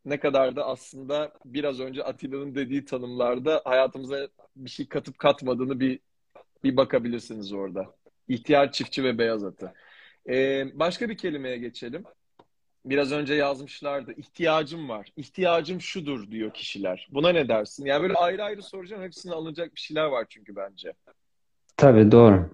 ne 0.04 0.20
kadar 0.20 0.56
da 0.56 0.66
aslında 0.66 1.32
biraz 1.44 1.80
önce 1.80 2.04
Atilla'nın 2.04 2.54
dediği 2.54 2.84
tanımlarda 2.84 3.62
hayatımıza 3.64 4.28
bir 4.56 4.70
şey 4.70 4.88
katıp 4.88 5.18
katmadığını 5.18 5.80
bir 5.80 6.00
bir 6.64 6.76
bakabilirsiniz 6.76 7.52
orada. 7.52 7.94
İhtiyar 8.28 8.72
çiftçi 8.72 9.04
ve 9.04 9.18
beyaz 9.18 9.44
atı. 9.44 9.72
Ee, 10.28 10.66
başka 10.74 11.08
bir 11.08 11.16
kelimeye 11.16 11.56
geçelim. 11.58 12.04
Biraz 12.84 13.12
önce 13.12 13.34
yazmışlardı. 13.34 14.12
İhtiyacım 14.12 14.88
var. 14.88 15.08
İhtiyacım 15.16 15.80
şudur 15.80 16.30
diyor 16.30 16.54
kişiler. 16.54 17.08
Buna 17.10 17.32
ne 17.32 17.48
dersin? 17.48 17.86
Yani 17.86 18.02
böyle 18.02 18.14
ayrı 18.14 18.44
ayrı 18.44 18.62
soracağım. 18.62 19.02
Hepsine 19.02 19.32
alınacak 19.32 19.74
bir 19.74 19.80
şeyler 19.80 20.04
var 20.04 20.26
çünkü 20.28 20.56
bence. 20.56 20.92
Tabii 21.76 22.12
doğru. 22.12 22.50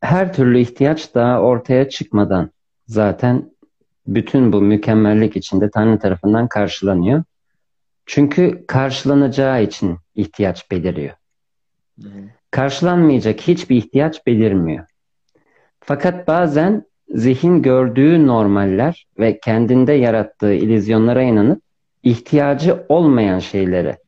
Her 0.00 0.32
türlü 0.32 0.58
ihtiyaç 0.58 1.14
daha 1.14 1.40
ortaya 1.40 1.88
çıkmadan 1.88 2.50
zaten 2.86 3.50
bütün 4.06 4.52
bu 4.52 4.60
mükemmellik 4.60 5.36
içinde 5.36 5.70
Tanrı 5.70 5.98
tarafından 5.98 6.48
karşılanıyor. 6.48 7.24
Çünkü 8.06 8.64
karşılanacağı 8.68 9.62
için 9.62 9.98
ihtiyaç 10.14 10.70
beliriyor. 10.70 11.14
Karşılanmayacak 12.50 13.40
hiçbir 13.40 13.76
ihtiyaç 13.76 14.26
belirmiyor. 14.26 14.86
Fakat 15.86 16.28
bazen 16.28 16.84
zihin 17.08 17.62
gördüğü 17.62 18.26
normaller 18.26 19.06
ve 19.18 19.38
kendinde 19.40 19.92
yarattığı 19.92 20.54
ilizyonlara 20.54 21.22
inanıp 21.22 21.62
ihtiyacı 22.02 22.86
olmayan 22.88 23.38
şeylere 23.38 23.98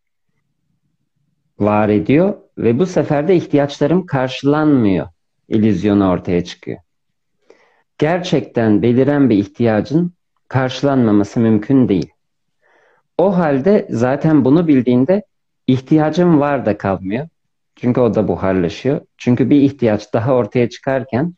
var 1.58 1.88
ediyor 1.88 2.34
ve 2.58 2.78
bu 2.78 2.86
sefer 2.86 3.28
de 3.28 3.36
ihtiyaçlarım 3.36 4.06
karşılanmıyor 4.06 5.06
ilizyonu 5.48 6.10
ortaya 6.10 6.44
çıkıyor. 6.44 6.78
Gerçekten 7.98 8.82
beliren 8.82 9.30
bir 9.30 9.36
ihtiyacın 9.36 10.12
karşılanmaması 10.48 11.40
mümkün 11.40 11.88
değil. 11.88 12.10
O 13.18 13.36
halde 13.36 13.86
zaten 13.90 14.44
bunu 14.44 14.68
bildiğinde 14.68 15.22
ihtiyacım 15.66 16.40
var 16.40 16.66
da 16.66 16.78
kalmıyor. 16.78 17.28
Çünkü 17.76 18.00
o 18.00 18.14
da 18.14 18.28
buharlaşıyor. 18.28 19.00
Çünkü 19.18 19.50
bir 19.50 19.62
ihtiyaç 19.62 20.12
daha 20.14 20.34
ortaya 20.34 20.68
çıkarken 20.68 21.34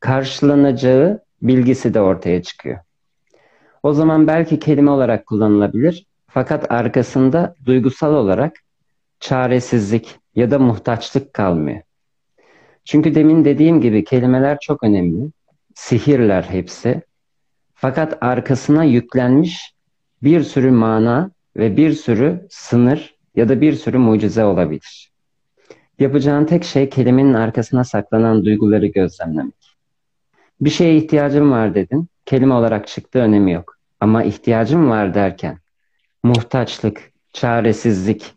karşılanacağı 0.00 1.20
bilgisi 1.42 1.94
de 1.94 2.00
ortaya 2.00 2.42
çıkıyor. 2.42 2.78
O 3.82 3.92
zaman 3.92 4.26
belki 4.26 4.58
kelime 4.58 4.90
olarak 4.90 5.26
kullanılabilir 5.26 6.06
fakat 6.26 6.72
arkasında 6.72 7.54
duygusal 7.66 8.14
olarak 8.14 8.56
çaresizlik 9.20 10.18
ya 10.34 10.50
da 10.50 10.58
muhtaçlık 10.58 11.34
kalmıyor. 11.34 11.82
Çünkü 12.84 13.14
demin 13.14 13.44
dediğim 13.44 13.80
gibi 13.80 14.04
kelimeler 14.04 14.58
çok 14.60 14.82
önemli. 14.82 15.30
Sihirler 15.74 16.42
hepsi. 16.42 17.02
Fakat 17.74 18.18
arkasına 18.20 18.84
yüklenmiş 18.84 19.74
bir 20.22 20.42
sürü 20.42 20.70
mana 20.70 21.30
ve 21.56 21.76
bir 21.76 21.92
sürü 21.92 22.46
sınır 22.50 23.14
ya 23.36 23.48
da 23.48 23.60
bir 23.60 23.72
sürü 23.72 23.98
mucize 23.98 24.44
olabilir. 24.44 25.12
Yapacağın 25.98 26.44
tek 26.44 26.64
şey 26.64 26.88
kelimenin 26.88 27.34
arkasına 27.34 27.84
saklanan 27.84 28.44
duyguları 28.44 28.86
gözlemlemek. 28.86 29.59
Bir 30.60 30.70
şeye 30.70 30.96
ihtiyacım 30.96 31.50
var 31.50 31.74
dedin. 31.74 32.08
Kelime 32.26 32.54
olarak 32.54 32.88
çıktı 32.88 33.18
önemi 33.18 33.52
yok. 33.52 33.76
Ama 34.00 34.24
ihtiyacım 34.24 34.90
var 34.90 35.14
derken 35.14 35.58
muhtaçlık, 36.24 37.12
çaresizlik, 37.32 38.34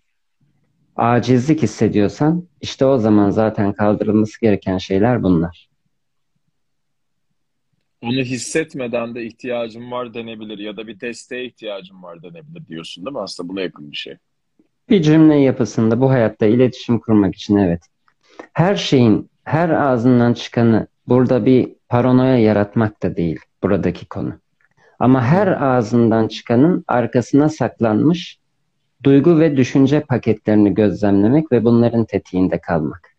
acizlik 0.95 1.63
hissediyorsan 1.63 2.47
işte 2.61 2.85
o 2.85 2.97
zaman 2.97 3.29
zaten 3.29 3.73
kaldırılması 3.73 4.41
gereken 4.41 4.77
şeyler 4.77 5.23
bunlar. 5.23 5.69
Onu 8.01 8.21
hissetmeden 8.21 9.15
de 9.15 9.25
ihtiyacım 9.25 9.91
var 9.91 10.13
denebilir 10.13 10.57
ya 10.57 10.77
da 10.77 10.87
bir 10.87 10.99
desteğe 10.99 11.45
ihtiyacım 11.45 12.03
var 12.03 12.23
denebilir 12.23 12.67
diyorsun 12.67 13.05
değil 13.05 13.13
mi? 13.15 13.21
Aslında 13.21 13.49
buna 13.49 13.61
yakın 13.61 13.91
bir 13.91 13.97
şey. 13.97 14.17
Bir 14.89 15.01
cümle 15.01 15.35
yapısında 15.35 16.01
bu 16.01 16.09
hayatta 16.09 16.45
iletişim 16.45 16.99
kurmak 16.99 17.35
için 17.35 17.57
evet. 17.57 17.81
Her 18.53 18.75
şeyin, 18.75 19.29
her 19.43 19.69
ağzından 19.69 20.33
çıkanı 20.33 20.87
burada 21.07 21.45
bir 21.45 21.75
paranoya 21.93 22.37
yaratmak 22.37 23.03
da 23.03 23.17
değil 23.17 23.39
buradaki 23.63 24.05
konu. 24.05 24.39
Ama 24.99 25.23
her 25.23 25.47
ağzından 25.47 26.27
çıkanın 26.27 26.83
arkasına 26.87 27.49
saklanmış 27.49 28.39
duygu 29.03 29.39
ve 29.39 29.57
düşünce 29.57 30.01
paketlerini 30.01 30.73
gözlemlemek 30.73 31.51
ve 31.51 31.63
bunların 31.65 32.05
tetiğinde 32.05 32.61
kalmak. 32.61 33.15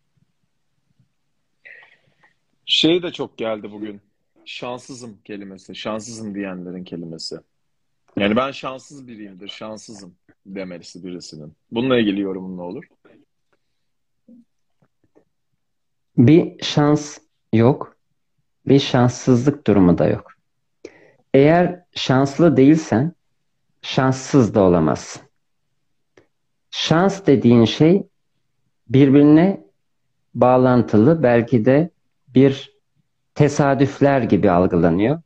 Şey 2.66 3.02
de 3.02 3.12
çok 3.12 3.38
geldi 3.38 3.72
bugün. 3.72 4.00
Şanssızım 4.44 5.18
kelimesi. 5.24 5.74
Şanssızım 5.74 6.34
diyenlerin 6.34 6.84
kelimesi. 6.84 7.36
Yani 8.16 8.36
ben 8.36 8.50
şanssız 8.50 9.08
biriyimdir, 9.08 9.48
şanssızım 9.48 10.14
demelisi 10.46 11.04
birisinin. 11.04 11.52
Bununla 11.70 11.98
ilgili 11.98 12.20
yorumun 12.20 12.56
ne 12.56 12.62
olur? 12.62 12.84
Bir 16.16 16.62
şans 16.62 17.18
yok, 17.52 17.93
bir 18.66 18.78
şanssızlık 18.78 19.66
durumu 19.66 19.98
da 19.98 20.06
yok. 20.06 20.32
Eğer 21.34 21.80
şanslı 21.94 22.56
değilsen 22.56 23.12
şanssız 23.82 24.54
da 24.54 24.62
olamazsın. 24.62 25.22
Şans 26.70 27.26
dediğin 27.26 27.64
şey 27.64 28.02
birbirine 28.88 29.64
bağlantılı 30.34 31.22
belki 31.22 31.64
de 31.64 31.90
bir 32.28 32.74
tesadüfler 33.34 34.22
gibi 34.22 34.50
algılanıyor 34.50 35.20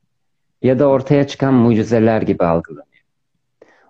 ya 0.62 0.78
da 0.78 0.86
ortaya 0.86 1.26
çıkan 1.26 1.54
mucizeler 1.54 2.22
gibi 2.22 2.44
algılanıyor. 2.44 3.04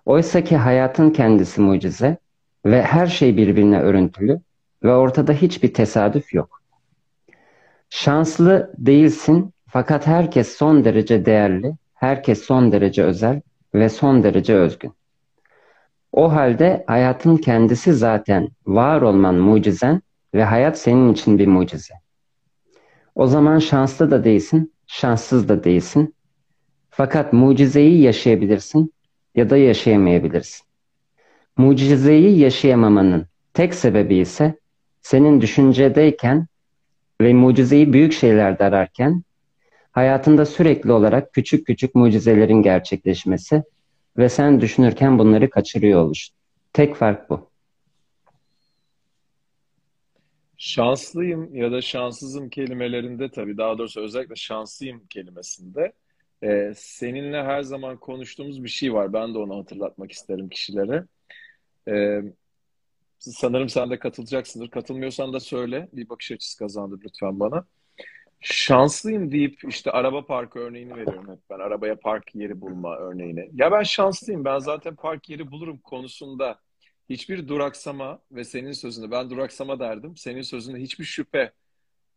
Oysa 0.05 0.43
ki 0.43 0.57
hayatın 0.57 1.09
kendisi 1.09 1.61
mucize 1.61 2.17
ve 2.65 2.83
her 2.83 3.07
şey 3.07 3.37
birbirine 3.37 3.81
örüntülü 3.81 4.41
ve 4.83 4.93
ortada 4.93 5.33
hiçbir 5.33 5.73
tesadüf 5.73 6.33
yok. 6.33 6.58
Şanslı 7.89 8.73
değilsin 8.77 9.53
fakat 9.67 10.07
herkes 10.07 10.57
son 10.57 10.85
derece 10.85 11.25
değerli, 11.25 11.75
herkes 11.93 12.43
son 12.43 12.71
derece 12.71 13.03
özel 13.03 13.41
ve 13.73 13.89
son 13.89 14.23
derece 14.23 14.55
özgün. 14.55 14.93
O 16.11 16.33
halde 16.33 16.83
hayatın 16.87 17.37
kendisi 17.37 17.93
zaten 17.93 18.49
var 18.65 19.01
olman 19.01 19.35
mucizen 19.35 20.01
ve 20.33 20.43
hayat 20.43 20.79
senin 20.79 21.13
için 21.13 21.39
bir 21.39 21.47
mucize. 21.47 21.93
O 23.15 23.27
zaman 23.27 23.59
şanslı 23.59 24.11
da 24.11 24.23
değilsin, 24.23 24.73
şanssız 24.87 25.49
da 25.49 25.63
değilsin. 25.63 26.15
Fakat 26.89 27.33
mucizeyi 27.33 28.01
yaşayabilirsin 28.01 28.93
ya 29.35 29.49
da 29.49 29.57
yaşayamayabilirsin. 29.57 30.65
Mucizeyi 31.57 32.39
yaşayamamanın 32.39 33.27
tek 33.53 33.73
sebebi 33.73 34.15
ise 34.15 34.59
senin 35.01 35.41
düşüncedeyken 35.41 36.47
ve 37.21 37.33
mucizeyi 37.33 37.93
büyük 37.93 38.13
şeylerde 38.13 38.63
ararken 38.63 39.23
hayatında 39.91 40.45
sürekli 40.45 40.91
olarak 40.91 41.33
küçük 41.33 41.67
küçük 41.67 41.95
mucizelerin 41.95 42.61
gerçekleşmesi 42.61 43.63
ve 44.17 44.29
sen 44.29 44.61
düşünürken 44.61 45.19
bunları 45.19 45.49
kaçırıyor 45.49 46.01
oluş. 46.01 46.29
Tek 46.73 46.95
fark 46.95 47.29
bu. 47.29 47.49
Şanslıyım 50.57 51.55
ya 51.55 51.71
da 51.71 51.81
şanssızım 51.81 52.49
kelimelerinde 52.49 53.31
tabii 53.31 53.57
daha 53.57 53.77
doğrusu 53.77 54.01
özellikle 54.01 54.35
şanslıyım 54.35 55.07
kelimesinde 55.09 55.93
e, 56.43 56.73
seninle 56.75 57.43
her 57.43 57.61
zaman 57.61 57.97
konuştuğumuz 57.97 58.63
bir 58.63 58.69
şey 58.69 58.93
var. 58.93 59.13
Ben 59.13 59.33
de 59.33 59.37
onu 59.37 59.57
hatırlatmak 59.57 60.11
isterim 60.11 60.49
kişilere. 60.49 61.05
E, 61.87 62.21
sanırım 63.19 63.69
sen 63.69 63.89
de 63.89 63.99
katılacaksındır. 63.99 64.69
Katılmıyorsan 64.69 65.33
da 65.33 65.39
söyle. 65.39 65.89
Bir 65.93 66.09
bakış 66.09 66.31
açısı 66.31 66.59
kazandır 66.59 66.99
lütfen 67.03 67.39
bana. 67.39 67.65
Şanslıyım 68.41 69.31
deyip 69.31 69.59
işte 69.69 69.91
araba 69.91 70.25
parkı 70.25 70.59
örneğini 70.59 70.95
veriyorum 70.95 71.31
hep 71.31 71.39
ben. 71.49 71.59
Arabaya 71.59 71.99
park 71.99 72.35
yeri 72.35 72.61
bulma 72.61 72.97
örneğini. 72.97 73.49
Ya 73.53 73.71
ben 73.71 73.83
şanslıyım. 73.83 74.45
Ben 74.45 74.59
zaten 74.59 74.95
park 74.95 75.29
yeri 75.29 75.51
bulurum 75.51 75.77
konusunda 75.77 76.59
hiçbir 77.09 77.47
duraksama 77.47 78.19
ve 78.31 78.43
senin 78.43 78.71
sözünde 78.71 79.11
ben 79.11 79.29
duraksama 79.29 79.79
derdim. 79.79 80.17
Senin 80.17 80.41
sözünde 80.41 80.79
hiçbir 80.79 81.05
şüphe 81.05 81.51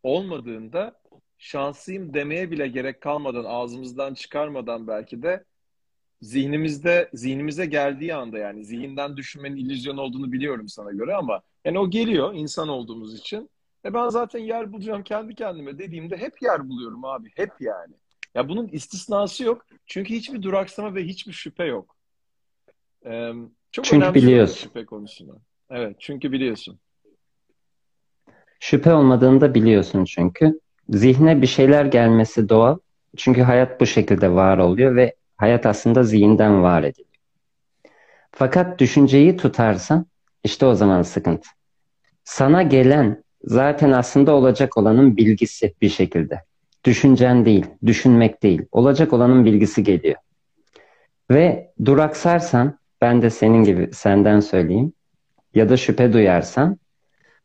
olmadığında 0.03 1.01
şanslıyım 1.37 2.13
demeye 2.13 2.51
bile 2.51 2.67
gerek 2.67 3.01
kalmadan 3.01 3.43
ağzımızdan 3.43 4.13
çıkarmadan 4.13 4.87
belki 4.87 5.23
de 5.23 5.43
zihnimizde 6.23 7.09
zihnimize 7.13 7.65
geldiği 7.65 8.15
anda 8.15 8.37
yani 8.37 8.65
zihinden 8.65 9.17
düşünmenin 9.17 9.55
illüzyon 9.55 9.97
olduğunu 9.97 10.31
biliyorum 10.31 10.67
sana 10.67 10.91
göre 10.91 11.15
ama 11.15 11.41
yani 11.65 11.79
o 11.79 11.89
geliyor 11.89 12.33
insan 12.33 12.69
olduğumuz 12.69 13.19
için. 13.19 13.49
E 13.85 13.93
ben 13.93 14.09
zaten 14.09 14.39
yer 14.39 14.73
bulacağım 14.73 15.03
kendi 15.03 15.35
kendime 15.35 15.77
dediğimde 15.77 16.17
hep 16.17 16.41
yer 16.41 16.69
buluyorum 16.69 17.05
abi. 17.05 17.29
Hep 17.35 17.51
yani. 17.59 17.93
Ya 18.35 18.49
bunun 18.49 18.67
istisnası 18.67 19.43
yok. 19.43 19.65
Çünkü 19.85 20.13
hiçbir 20.13 20.41
duraksama 20.41 20.95
ve 20.95 21.03
hiçbir 21.03 21.33
şüphe 21.33 21.65
yok. 21.65 21.95
Ee, 23.05 23.31
çok 23.71 23.85
çünkü 23.85 24.05
önemli 24.05 24.15
biliyorsun. 24.15 24.55
şüphe 24.55 24.85
konusunu. 24.85 25.39
Evet 25.69 25.95
çünkü 25.99 26.31
biliyorsun. 26.31 26.79
Şüphe 28.59 28.93
olmadığını 28.93 29.41
da 29.41 29.53
biliyorsun 29.53 30.05
çünkü. 30.05 30.59
Zihne 30.89 31.41
bir 31.41 31.47
şeyler 31.47 31.85
gelmesi 31.85 32.49
doğal. 32.49 32.77
Çünkü 33.17 33.41
hayat 33.41 33.81
bu 33.81 33.85
şekilde 33.85 34.31
var 34.31 34.57
oluyor 34.57 34.95
ve 34.95 35.15
Hayat 35.43 35.65
aslında 35.65 36.03
zihinden 36.03 36.63
var 36.63 36.83
ediliyor. 36.83 37.15
Fakat 38.31 38.79
düşünceyi 38.79 39.37
tutarsan 39.37 40.05
işte 40.43 40.65
o 40.65 40.75
zaman 40.75 41.01
sıkıntı. 41.01 41.49
Sana 42.23 42.61
gelen 42.61 43.23
zaten 43.43 43.91
aslında 43.91 44.35
olacak 44.35 44.77
olanın 44.77 45.17
bilgisi 45.17 45.73
bir 45.81 45.89
şekilde. 45.89 46.43
Düşüncen 46.85 47.45
değil, 47.45 47.65
düşünmek 47.85 48.43
değil. 48.43 48.61
Olacak 48.71 49.13
olanın 49.13 49.45
bilgisi 49.45 49.83
geliyor. 49.83 50.15
Ve 51.31 51.73
duraksarsan, 51.85 52.79
ben 53.01 53.21
de 53.21 53.29
senin 53.29 53.63
gibi 53.63 53.89
senden 53.93 54.39
söyleyeyim, 54.39 54.93
ya 55.55 55.69
da 55.69 55.77
şüphe 55.77 56.13
duyarsan, 56.13 56.77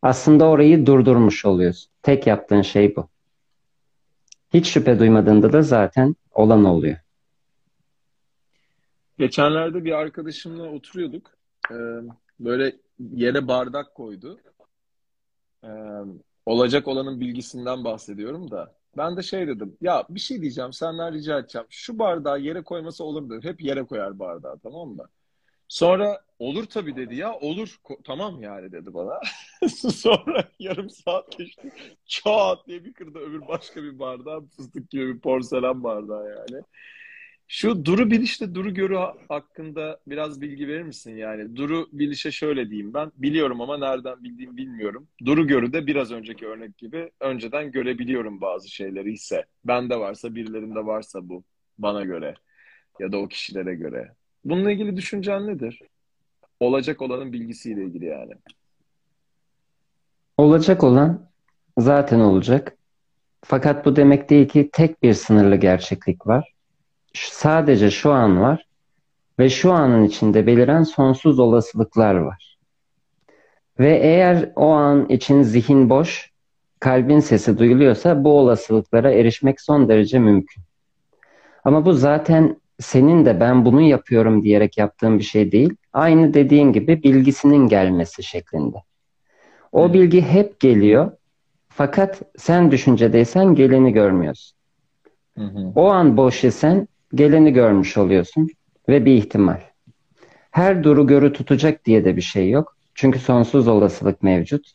aslında 0.03 0.49
orayı 0.49 0.87
durdurmuş 0.87 1.45
oluyorsun. 1.45 1.91
Tek 2.03 2.27
yaptığın 2.27 2.63
şey 2.63 2.97
bu. 2.97 3.09
Hiç 4.55 4.69
şüphe 4.69 4.99
duymadığında 4.99 5.53
da 5.53 5.63
zaten 5.63 6.17
olan 6.31 6.65
oluyor. 6.65 6.97
Geçenlerde 9.19 9.85
bir 9.85 9.93
arkadaşımla 9.93 10.69
oturuyorduk. 10.69 11.31
Ee, 11.71 11.75
böyle 12.41 12.77
yere 12.99 13.49
bardak 13.49 13.95
koydu. 13.95 14.41
Ee, 15.65 15.69
olacak 16.47 16.89
olanın 16.89 17.21
bilgisinden 17.21 17.85
bahsediyorum 17.85 18.51
da. 18.51 18.75
Ben 18.97 19.17
de 19.17 19.23
şey 19.23 19.47
dedim. 19.47 19.77
Ya 19.81 20.05
bir 20.09 20.21
şey 20.21 20.41
diyeceğim. 20.43 20.73
Senden 20.73 21.13
rica 21.13 21.39
edeceğim. 21.39 21.67
Şu 21.71 21.99
bardağı 21.99 22.41
yere 22.41 22.63
koyması 22.63 23.05
olur 23.05 23.23
mu. 23.23 23.41
Hep 23.43 23.63
yere 23.63 23.83
koyar 23.83 24.19
bardağı 24.19 24.59
tamam 24.59 24.89
mı? 24.89 25.09
Sonra 25.69 26.21
olur 26.39 26.65
tabii 26.65 26.97
dedi 26.97 27.17
ya. 27.17 27.35
Olur. 27.35 27.77
Tamam 28.05 28.43
yani 28.43 28.73
dedi 28.73 28.95
bana. 28.95 29.21
Sonra 29.93 30.49
yarım 30.59 30.91
saat 30.91 31.39
geçti. 31.39 31.73
Çat 32.07 32.67
diye 32.67 32.85
bir 32.85 32.93
kırdı 32.93 33.19
öbür 33.19 33.49
başka 33.49 33.83
bir 33.83 33.99
bardağı. 33.99 34.47
Fıstık 34.47 34.91
gibi 34.91 35.15
bir 35.15 35.21
porselen 35.21 35.85
bardağı 35.85 36.29
yani. 36.29 36.63
Şu 37.51 37.85
Duru 37.85 38.11
Biliş'te 38.11 38.55
Duru 38.55 38.75
Görü 38.75 38.97
hakkında 39.29 39.99
biraz 40.07 40.41
bilgi 40.41 40.69
verir 40.69 40.83
misin? 40.83 41.17
Yani 41.17 41.57
Duru 41.57 41.89
Biliş'e 41.93 42.31
şöyle 42.31 42.71
diyeyim 42.71 42.95
ben. 42.95 43.13
Biliyorum 43.17 43.61
ama 43.61 43.79
nereden 43.79 44.25
bildiğimi 44.25 44.57
bilmiyorum. 44.57 45.09
Duru 45.25 45.47
Görü'de 45.47 45.87
biraz 45.87 46.13
önceki 46.13 46.47
örnek 46.47 46.79
gibi 46.79 47.11
önceden 47.21 47.73
görebiliyorum 47.73 48.41
bazı 48.41 48.69
şeyleri 48.69 49.13
ise. 49.13 49.45
Bende 49.65 49.97
varsa 49.99 50.35
birilerinde 50.35 50.87
varsa 50.87 51.29
bu 51.29 51.45
bana 51.79 52.05
göre 52.05 52.35
ya 52.99 53.13
da 53.13 53.19
o 53.19 53.29
kişilere 53.29 53.75
göre. 53.75 54.13
Bununla 54.45 54.71
ilgili 54.71 54.97
düşüncen 54.97 55.47
nedir? 55.47 55.83
Olacak 56.61 57.03
olanın 57.03 57.33
bilgisiyle 57.33 57.85
ilgili 57.85 58.05
yani. 58.05 58.33
Olacak 60.37 60.85
olan 60.85 61.31
zaten 61.79 62.21
olacak. 62.21 62.77
Fakat 63.45 63.87
bu 63.87 63.97
demek 63.97 64.31
değil 64.31 64.49
ki 64.49 64.71
tek 64.73 65.03
bir 65.03 65.15
sınırlı 65.15 65.57
gerçeklik 65.57 66.27
var. 66.27 66.58
Sadece 67.33 67.91
şu 67.91 68.13
an 68.13 68.41
var 68.41 68.67
ve 69.39 69.49
şu 69.49 69.73
anın 69.73 70.05
içinde 70.05 70.47
beliren 70.47 70.83
sonsuz 70.83 71.39
olasılıklar 71.39 72.15
var. 72.15 72.59
Ve 73.79 73.97
eğer 73.97 74.53
o 74.57 74.69
an 74.69 75.09
için 75.09 75.43
zihin 75.43 75.91
boş, 75.91 76.33
kalbin 76.81 77.21
sesi 77.21 77.59
duyuluyorsa 77.59 78.25
bu 78.25 78.39
olasılıklara 78.39 79.11
erişmek 79.11 79.61
son 79.61 79.89
derece 79.89 80.19
mümkün. 80.19 80.63
Ama 81.65 81.85
bu 81.85 81.93
zaten 81.93 82.57
senin 82.81 83.25
de 83.25 83.41
ben 83.41 83.65
bunu 83.65 83.81
yapıyorum 83.81 84.43
diyerek 84.43 84.79
yaptığın 84.79 85.19
bir 85.19 85.25
şey 85.25 85.53
değil. 85.53 85.75
Aynı 85.93 86.35
dediğin 86.35 86.73
gibi 86.73 87.03
bilgisinin 87.03 87.69
gelmesi 87.69 88.23
şeklinde. 88.23 88.77
O 89.73 89.87
hmm. 89.87 89.95
bilgi 89.95 90.23
hep 90.23 90.61
geliyor. 90.61 91.13
Fakat 91.69 92.23
sen 92.37 92.71
düşüncedeysen 92.71 93.55
geleni 93.55 93.93
görmüyorsun. 93.93 94.59
Hı 95.39 95.45
hı. 95.45 95.73
O 95.75 95.87
an 95.89 96.17
boş 96.17 96.45
isen 96.45 96.89
geleni 97.15 97.53
görmüş 97.53 97.97
oluyorsun 97.97 98.49
ve 98.89 99.05
bir 99.05 99.13
ihtimal. 99.13 99.61
Her 100.51 100.85
duru 100.85 101.07
görü 101.07 101.33
tutacak 101.33 101.85
diye 101.85 102.05
de 102.05 102.17
bir 102.17 102.23
şey 102.23 102.51
yok. 102.51 102.77
Çünkü 102.95 103.19
sonsuz 103.19 103.69
olasılık 103.69 104.23
mevcut. 104.23 104.73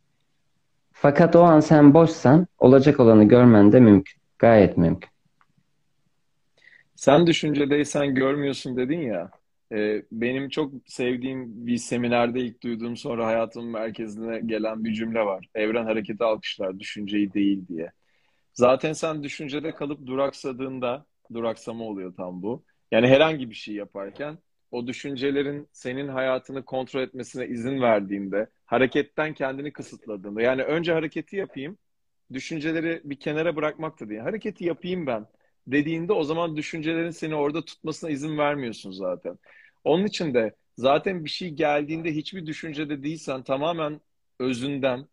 Fakat 0.91 1.35
o 1.35 1.41
an 1.41 1.59
sen 1.59 1.93
boşsan 1.93 2.47
olacak 2.59 2.99
olanı 2.99 3.23
görmen 3.27 3.71
de 3.71 3.79
mümkün. 3.79 4.21
Gayet 4.39 4.77
mümkün. 4.77 5.09
Sen 6.95 7.27
düşüncedeysen 7.27 8.15
görmüyorsun 8.15 8.77
dedin 8.77 9.01
ya. 9.01 9.31
E, 9.71 10.03
benim 10.11 10.49
çok 10.49 10.73
sevdiğim 10.85 11.67
bir 11.67 11.77
seminerde 11.77 12.39
ilk 12.39 12.63
duyduğum 12.63 12.97
sonra 12.97 13.25
hayatımın 13.25 13.69
merkezine 13.69 14.39
gelen 14.39 14.83
bir 14.83 14.93
cümle 14.93 15.19
var. 15.19 15.47
Evren 15.55 15.85
hareketi 15.85 16.23
alkışlar, 16.23 16.79
düşünceyi 16.79 17.33
değil 17.33 17.67
diye. 17.67 17.91
Zaten 18.53 18.93
sen 18.93 19.23
düşüncede 19.23 19.75
kalıp 19.75 20.05
duraksadığında, 20.05 21.05
duraksama 21.33 21.83
oluyor 21.83 22.13
tam 22.15 22.43
bu. 22.43 22.63
Yani 22.91 23.07
herhangi 23.07 23.49
bir 23.49 23.55
şey 23.55 23.75
yaparken 23.75 24.37
o 24.71 24.87
düşüncelerin 24.87 25.67
senin 25.71 26.07
hayatını 26.07 26.65
kontrol 26.65 27.01
etmesine 27.01 27.47
izin 27.47 27.81
verdiğinde, 27.81 28.47
hareketten 28.65 29.33
kendini 29.33 29.73
kısıtladığında. 29.73 30.41
Yani 30.41 30.63
önce 30.63 30.93
hareketi 30.93 31.35
yapayım, 31.35 31.77
düşünceleri 32.33 33.01
bir 33.03 33.19
kenara 33.19 33.55
bırakmak 33.55 33.99
da 33.99 34.09
değil. 34.09 34.21
Hareketi 34.21 34.65
yapayım 34.65 35.07
ben 35.07 35.25
dediğinde 35.67 36.13
o 36.13 36.23
zaman 36.23 36.57
düşüncelerin 36.57 37.09
seni 37.09 37.35
orada 37.35 37.65
tutmasına 37.65 38.09
izin 38.09 38.37
vermiyorsun 38.37 38.91
zaten. 38.91 39.39
Onun 39.83 40.05
için 40.05 40.33
de 40.33 40.55
zaten 40.77 41.25
bir 41.25 41.29
şey 41.29 41.49
geldiğinde 41.49 42.11
hiçbir 42.11 42.45
düşüncede 42.45 43.03
değilsen 43.03 43.43
tamamen 43.43 44.01
özünden, 44.39 45.07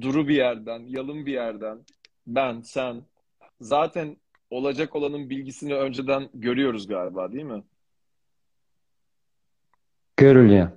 duru 0.00 0.28
bir 0.28 0.34
yerden, 0.34 0.80
yalın 0.86 1.26
bir 1.26 1.32
yerden 1.32 1.78
ben, 2.26 2.60
sen 2.60 3.02
zaten 3.60 4.16
olacak 4.52 4.96
olanın 4.96 5.30
bilgisini 5.30 5.74
önceden 5.74 6.28
görüyoruz 6.34 6.88
galiba 6.88 7.32
değil 7.32 7.44
mi? 7.44 7.62
Görülüyor. 10.16 10.68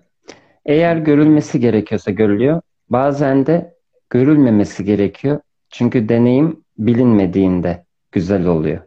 Eğer 0.66 0.98
görülmesi 0.98 1.60
gerekiyorsa 1.60 2.12
görülüyor. 2.12 2.62
Bazen 2.90 3.46
de 3.46 3.76
görülmemesi 4.10 4.86
gerekiyor. 4.86 5.40
Çünkü 5.70 6.10
deneyim 6.10 6.64
bilinmediğinde 6.78 7.86
güzel 8.12 8.46
oluyor. 8.46 8.82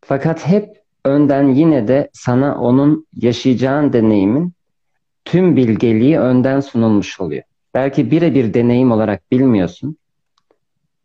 Fakat 0.00 0.46
hep 0.46 0.82
önden 1.04 1.48
yine 1.48 1.88
de 1.88 2.10
sana 2.12 2.60
onun 2.60 3.06
yaşayacağın 3.14 3.92
deneyimin 3.92 4.52
tüm 5.24 5.56
bilgeliği 5.56 6.18
önden 6.18 6.60
sunulmuş 6.60 7.20
oluyor. 7.20 7.42
Belki 7.74 8.10
birebir 8.10 8.54
deneyim 8.54 8.90
olarak 8.92 9.32
bilmiyorsun. 9.32 9.96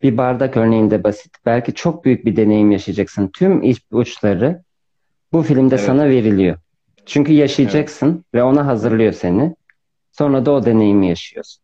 Bir 0.04 0.18
bardak 0.18 0.58
örneğinde 0.58 1.04
basit. 1.04 1.36
Belki 1.46 1.74
çok 1.74 2.06
büyük 2.06 2.26
bir 2.26 2.36
deneyim 2.36 2.72
yaşayacaksın. 2.72 3.28
Tüm 3.28 3.64
ipuçları 3.64 4.64
bu 5.32 5.44
filmde 5.44 5.76
evet. 5.76 5.86
sana 5.86 6.10
veriliyor. 6.10 6.58
Çünkü 7.06 7.34
yaşayacaksın 7.34 8.12
evet. 8.14 8.34
ve 8.34 8.44
ona 8.44 8.66
hazırlıyor 8.66 9.14
seni. 9.14 9.56
Sonra 10.12 10.46
da 10.46 10.52
o 10.52 10.66
deneyimi 10.66 11.08
yaşıyorsun. 11.08 11.64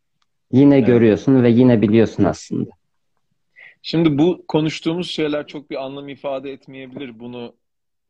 Yine 0.52 0.78
evet. 0.78 0.88
görüyorsun 0.88 1.44
ve 1.44 1.50
yine 1.50 1.82
biliyorsun 1.82 2.24
aslında. 2.24 2.70
Şimdi 3.82 4.18
bu 4.18 4.44
konuştuğumuz 4.48 5.12
şeyler 5.12 5.48
çok 5.48 5.70
bir 5.70 5.86
anlam 5.86 6.10
ifade 6.10 6.52
etmeyebilir. 6.52 7.20
Bunu 7.20 7.56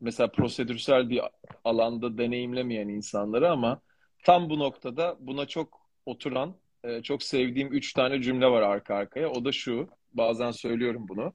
mesela 0.02 0.32
prosedürsel 0.32 1.10
bir 1.10 1.22
alanda 1.64 2.18
deneyimlemeyen 2.18 2.88
insanları 2.88 3.52
ama 3.52 3.82
tam 4.24 4.50
bu 4.50 4.60
noktada 4.60 5.18
buna 5.20 5.46
çok 5.46 5.80
oturan, 6.06 6.56
e, 6.84 7.02
çok 7.02 7.24
sevdiğim 7.24 7.74
üç 7.74 7.94
tane 7.94 8.22
cümle 8.22 8.48
var 8.48 8.62
arka 8.62 8.96
arkaya. 8.96 9.30
O 9.30 9.46
da 9.46 9.52
şu, 9.52 9.90
bazen 10.14 10.52
söylüyorum 10.52 11.06
bunu. 11.08 11.34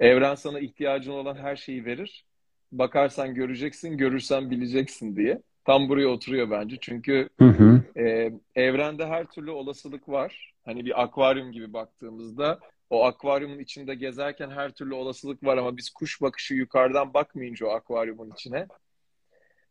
Evren 0.00 0.34
sana 0.34 0.60
ihtiyacın 0.60 1.12
olan 1.12 1.36
her 1.36 1.56
şeyi 1.56 1.84
verir. 1.84 2.24
Bakarsan 2.72 3.34
göreceksin, 3.34 3.96
görürsen 3.96 4.50
bileceksin 4.50 5.16
diye. 5.16 5.42
Tam 5.64 5.88
buraya 5.88 6.08
oturuyor 6.08 6.50
bence. 6.50 6.76
Çünkü 6.80 7.28
hı 7.38 7.44
hı. 7.44 7.82
E, 8.00 8.32
evrende 8.54 9.06
her 9.06 9.24
türlü 9.26 9.50
olasılık 9.50 10.08
var. 10.08 10.54
Hani 10.64 10.84
bir 10.84 11.02
akvaryum 11.02 11.52
gibi 11.52 11.72
baktığımızda 11.72 12.58
o 12.90 13.04
akvaryumun 13.04 13.58
içinde 13.58 13.94
gezerken 13.94 14.50
her 14.50 14.72
türlü 14.72 14.94
olasılık 14.94 15.44
var 15.44 15.56
ama 15.56 15.76
biz 15.76 15.90
kuş 15.90 16.22
bakışı 16.22 16.54
yukarıdan 16.54 17.14
bakmayınca 17.14 17.66
o 17.66 17.70
akvaryumun 17.70 18.30
içine 18.30 18.66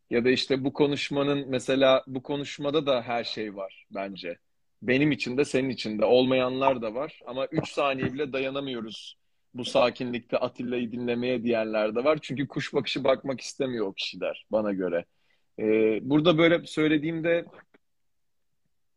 ya 0.09 0.25
da 0.25 0.29
işte 0.29 0.63
bu 0.63 0.73
konuşmanın 0.73 1.45
mesela 1.49 2.03
bu 2.07 2.23
konuşmada 2.23 2.85
da 2.85 3.01
her 3.01 3.23
şey 3.23 3.55
var 3.55 3.85
bence. 3.91 4.37
Benim 4.83 5.11
için 5.11 5.37
de 5.37 5.45
senin 5.45 5.69
için 5.69 5.99
de 5.99 6.05
olmayanlar 6.05 6.81
da 6.81 6.93
var 6.95 7.21
ama 7.25 7.45
3 7.45 7.69
saniye 7.69 8.13
bile 8.13 8.33
dayanamıyoruz 8.33 9.17
bu 9.53 9.65
sakinlikte 9.65 10.37
Atilla'yı 10.37 10.91
dinlemeye 10.91 11.43
diyenler 11.43 11.95
de 11.95 12.03
var. 12.03 12.19
Çünkü 12.21 12.47
kuş 12.47 12.73
bakışı 12.73 13.03
bakmak 13.03 13.41
istemiyor 13.41 13.87
o 13.87 13.93
kişiler 13.93 14.45
bana 14.51 14.73
göre. 14.73 15.05
Ee, 15.59 15.99
burada 16.09 16.37
böyle 16.37 16.67
söylediğimde 16.67 17.45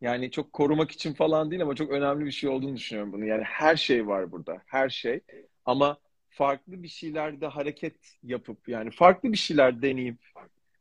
yani 0.00 0.30
çok 0.30 0.52
korumak 0.52 0.90
için 0.90 1.14
falan 1.14 1.50
değil 1.50 1.62
ama 1.62 1.74
çok 1.74 1.90
önemli 1.90 2.24
bir 2.24 2.30
şey 2.30 2.50
olduğunu 2.50 2.76
düşünüyorum 2.76 3.12
bunu. 3.12 3.24
Yani 3.26 3.42
her 3.42 3.76
şey 3.76 4.06
var 4.06 4.32
burada. 4.32 4.62
Her 4.66 4.88
şey. 4.88 5.20
Ama 5.64 5.98
farklı 6.30 6.82
bir 6.82 6.88
şeylerde 6.88 7.46
hareket 7.46 7.96
yapıp 8.22 8.68
yani 8.68 8.90
farklı 8.90 9.32
bir 9.32 9.36
şeyler 9.36 9.82
deneyip 9.82 10.18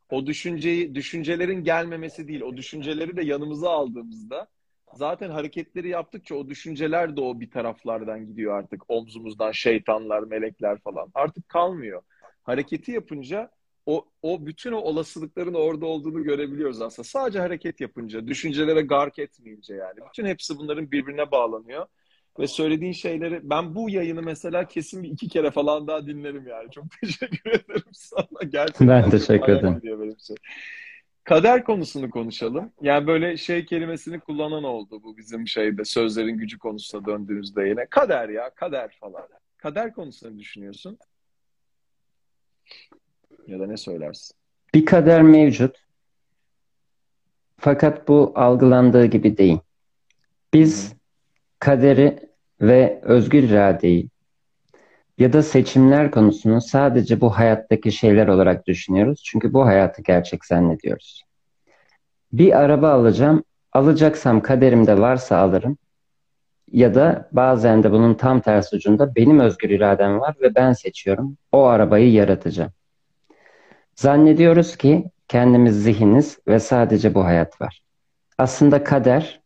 o 0.09 0.25
düşünceyi 0.25 0.95
düşüncelerin 0.95 1.63
gelmemesi 1.63 2.27
değil. 2.27 2.41
O 2.41 2.57
düşünceleri 2.57 3.17
de 3.17 3.23
yanımıza 3.23 3.69
aldığımızda 3.69 4.47
zaten 4.93 5.29
hareketleri 5.29 5.89
yaptıkça 5.89 6.35
o 6.35 6.47
düşünceler 6.47 7.17
de 7.17 7.21
o 7.21 7.39
bir 7.39 7.51
taraflardan 7.51 8.27
gidiyor 8.27 8.59
artık. 8.59 8.83
Omzumuzdan 8.87 9.51
şeytanlar, 9.51 10.23
melekler 10.23 10.79
falan. 10.79 11.11
Artık 11.13 11.49
kalmıyor. 11.49 12.01
Hareketi 12.43 12.91
yapınca 12.91 13.51
o, 13.85 14.05
o 14.21 14.45
bütün 14.45 14.71
o 14.71 14.77
olasılıkların 14.77 15.53
orada 15.53 15.85
olduğunu 15.85 16.23
görebiliyoruz 16.23 16.81
aslında. 16.81 17.07
Sadece 17.07 17.39
hareket 17.39 17.81
yapınca, 17.81 18.27
düşüncelere 18.27 18.81
gark 18.81 19.19
etmeyince 19.19 19.75
yani. 19.75 19.99
Bütün 20.09 20.25
hepsi 20.25 20.57
bunların 20.57 20.91
birbirine 20.91 21.31
bağlanıyor. 21.31 21.85
Ve 22.39 22.47
söylediğin 22.47 22.91
şeyleri 22.91 23.49
ben 23.49 23.75
bu 23.75 23.89
yayını 23.89 24.21
mesela 24.21 24.67
kesin 24.67 25.03
bir 25.03 25.09
iki 25.09 25.27
kere 25.27 25.51
falan 25.51 25.87
daha 25.87 26.07
dinlerim 26.07 26.47
yani. 26.47 26.71
Çok 26.71 26.85
teşekkür 27.01 27.49
ederim 27.49 27.91
sana. 27.91 28.49
Gerçekten 28.49 28.87
ben 28.87 29.09
teşekkür 29.09 29.53
ederim. 29.53 29.81
Benim. 29.83 30.15
Kader 31.25 31.63
konusunu 31.63 32.09
konuşalım. 32.09 32.71
Yani 32.81 33.07
böyle 33.07 33.37
şey 33.37 33.65
kelimesini 33.65 34.19
kullanan 34.19 34.63
oldu 34.63 35.03
bu 35.03 35.17
bizim 35.17 35.47
şeyde 35.47 35.85
sözlerin 35.85 36.37
gücü 36.37 36.57
konusuna 36.57 37.05
döndüğümüzde 37.05 37.63
yine. 37.67 37.85
Kader 37.85 38.29
ya, 38.29 38.49
kader 38.49 38.97
falan. 38.99 39.27
Kader 39.57 39.93
konusunu 39.93 40.39
düşünüyorsun? 40.39 40.97
Ya 43.47 43.59
da 43.59 43.67
ne 43.67 43.77
söylersin? 43.77 44.35
Bir 44.73 44.85
kader 44.85 45.21
mevcut. 45.21 45.85
Fakat 47.57 48.07
bu 48.07 48.33
algılandığı 48.35 49.05
gibi 49.05 49.37
değil. 49.37 49.57
Biz 50.53 50.91
Hı. 50.91 50.95
kaderi 51.59 52.29
ve 52.61 52.99
özgür 53.03 53.43
iradeyi 53.43 54.09
ya 55.17 55.33
da 55.33 55.43
seçimler 55.43 56.11
konusunu 56.11 56.61
sadece 56.61 57.21
bu 57.21 57.29
hayattaki 57.29 57.91
şeyler 57.91 58.27
olarak 58.27 58.67
düşünüyoruz. 58.67 59.21
Çünkü 59.25 59.53
bu 59.53 59.65
hayatı 59.65 60.01
gerçek 60.01 60.45
zannediyoruz. 60.45 61.23
Bir 62.33 62.59
araba 62.59 62.91
alacağım. 62.91 63.43
Alacaksam 63.71 64.41
kaderimde 64.41 64.99
varsa 64.99 65.37
alırım. 65.37 65.77
Ya 66.71 66.95
da 66.95 67.29
bazen 67.31 67.83
de 67.83 67.91
bunun 67.91 68.13
tam 68.13 68.41
tersi 68.41 68.75
ucunda 68.75 69.15
benim 69.15 69.39
özgür 69.39 69.69
iradem 69.69 70.19
var 70.19 70.35
ve 70.41 70.55
ben 70.55 70.73
seçiyorum. 70.73 71.37
O 71.51 71.63
arabayı 71.63 72.11
yaratacağım. 72.11 72.71
Zannediyoruz 73.95 74.77
ki 74.77 75.11
kendimiz 75.27 75.83
zihiniz 75.83 76.39
ve 76.47 76.59
sadece 76.59 77.13
bu 77.13 77.25
hayat 77.25 77.61
var. 77.61 77.81
Aslında 78.37 78.83
kader 78.83 79.41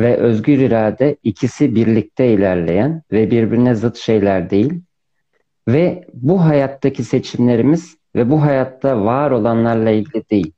ve 0.00 0.16
özgür 0.16 0.58
irade 0.58 1.16
ikisi 1.22 1.74
birlikte 1.74 2.32
ilerleyen 2.32 3.02
ve 3.12 3.30
birbirine 3.30 3.74
zıt 3.74 3.96
şeyler 3.96 4.50
değil. 4.50 4.80
Ve 5.68 6.04
bu 6.14 6.44
hayattaki 6.44 7.04
seçimlerimiz 7.04 7.96
ve 8.16 8.30
bu 8.30 8.42
hayatta 8.42 9.04
var 9.04 9.30
olanlarla 9.30 9.90
ilgili 9.90 10.30
değil. 10.30 10.52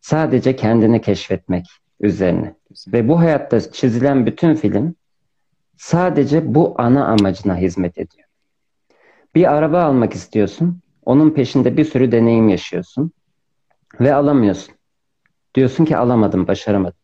Sadece 0.00 0.56
kendini 0.56 1.00
keşfetmek 1.00 1.66
üzerine. 2.00 2.54
Ve 2.86 3.08
bu 3.08 3.18
hayatta 3.18 3.72
çizilen 3.72 4.26
bütün 4.26 4.54
film 4.54 4.94
sadece 5.76 6.54
bu 6.54 6.74
ana 6.78 7.06
amacına 7.06 7.56
hizmet 7.56 7.98
ediyor. 7.98 8.28
Bir 9.34 9.52
araba 9.52 9.82
almak 9.82 10.12
istiyorsun. 10.12 10.80
Onun 11.04 11.30
peşinde 11.30 11.76
bir 11.76 11.84
sürü 11.84 12.12
deneyim 12.12 12.48
yaşıyorsun. 12.48 13.12
Ve 14.00 14.14
alamıyorsun. 14.14 14.74
Diyorsun 15.54 15.84
ki 15.84 15.96
alamadım, 15.96 16.46
başaramadım. 16.46 16.98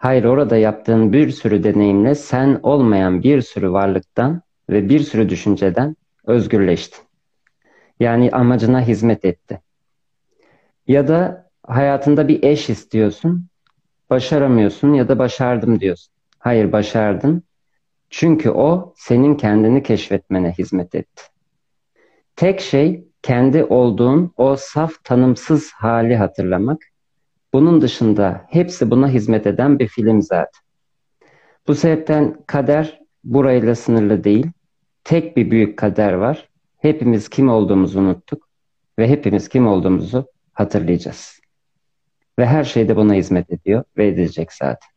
Hayır 0.00 0.24
orada 0.24 0.56
yaptığın 0.56 1.12
bir 1.12 1.30
sürü 1.30 1.64
deneyimle 1.64 2.14
sen 2.14 2.60
olmayan 2.62 3.22
bir 3.22 3.42
sürü 3.42 3.72
varlıktan 3.72 4.42
ve 4.70 4.88
bir 4.88 5.00
sürü 5.00 5.28
düşünceden 5.28 5.96
özgürleştin. 6.26 7.00
Yani 8.00 8.30
amacına 8.30 8.80
hizmet 8.80 9.24
etti. 9.24 9.60
Ya 10.86 11.08
da 11.08 11.50
hayatında 11.66 12.28
bir 12.28 12.42
eş 12.42 12.70
istiyorsun, 12.70 13.46
başaramıyorsun 14.10 14.94
ya 14.94 15.08
da 15.08 15.18
başardım 15.18 15.80
diyorsun. 15.80 16.14
Hayır 16.38 16.72
başardın. 16.72 17.42
Çünkü 18.10 18.50
o 18.50 18.94
senin 18.96 19.34
kendini 19.34 19.82
keşfetmene 19.82 20.52
hizmet 20.52 20.94
etti. 20.94 21.22
Tek 22.36 22.60
şey 22.60 23.04
kendi 23.22 23.64
olduğun 23.64 24.32
o 24.36 24.56
saf 24.56 25.04
tanımsız 25.04 25.72
hali 25.72 26.16
hatırlamak 26.16 26.89
bunun 27.54 27.80
dışında 27.80 28.46
hepsi 28.48 28.90
buna 28.90 29.08
hizmet 29.08 29.46
eden 29.46 29.78
bir 29.78 29.86
film 29.88 30.22
zaten. 30.22 30.62
Bu 31.66 31.74
sebepten 31.74 32.36
kader 32.46 33.00
burayla 33.24 33.74
sınırlı 33.74 34.24
değil. 34.24 34.46
Tek 35.04 35.36
bir 35.36 35.50
büyük 35.50 35.78
kader 35.78 36.12
var. 36.12 36.48
Hepimiz 36.78 37.28
kim 37.28 37.48
olduğumuzu 37.48 38.00
unuttuk 38.00 38.48
ve 38.98 39.08
hepimiz 39.08 39.48
kim 39.48 39.66
olduğumuzu 39.66 40.26
hatırlayacağız. 40.52 41.40
Ve 42.38 42.46
her 42.46 42.64
şey 42.64 42.88
de 42.88 42.96
buna 42.96 43.14
hizmet 43.14 43.50
ediyor 43.50 43.84
ve 43.96 44.08
edecek 44.08 44.52
zaten. 44.52 44.90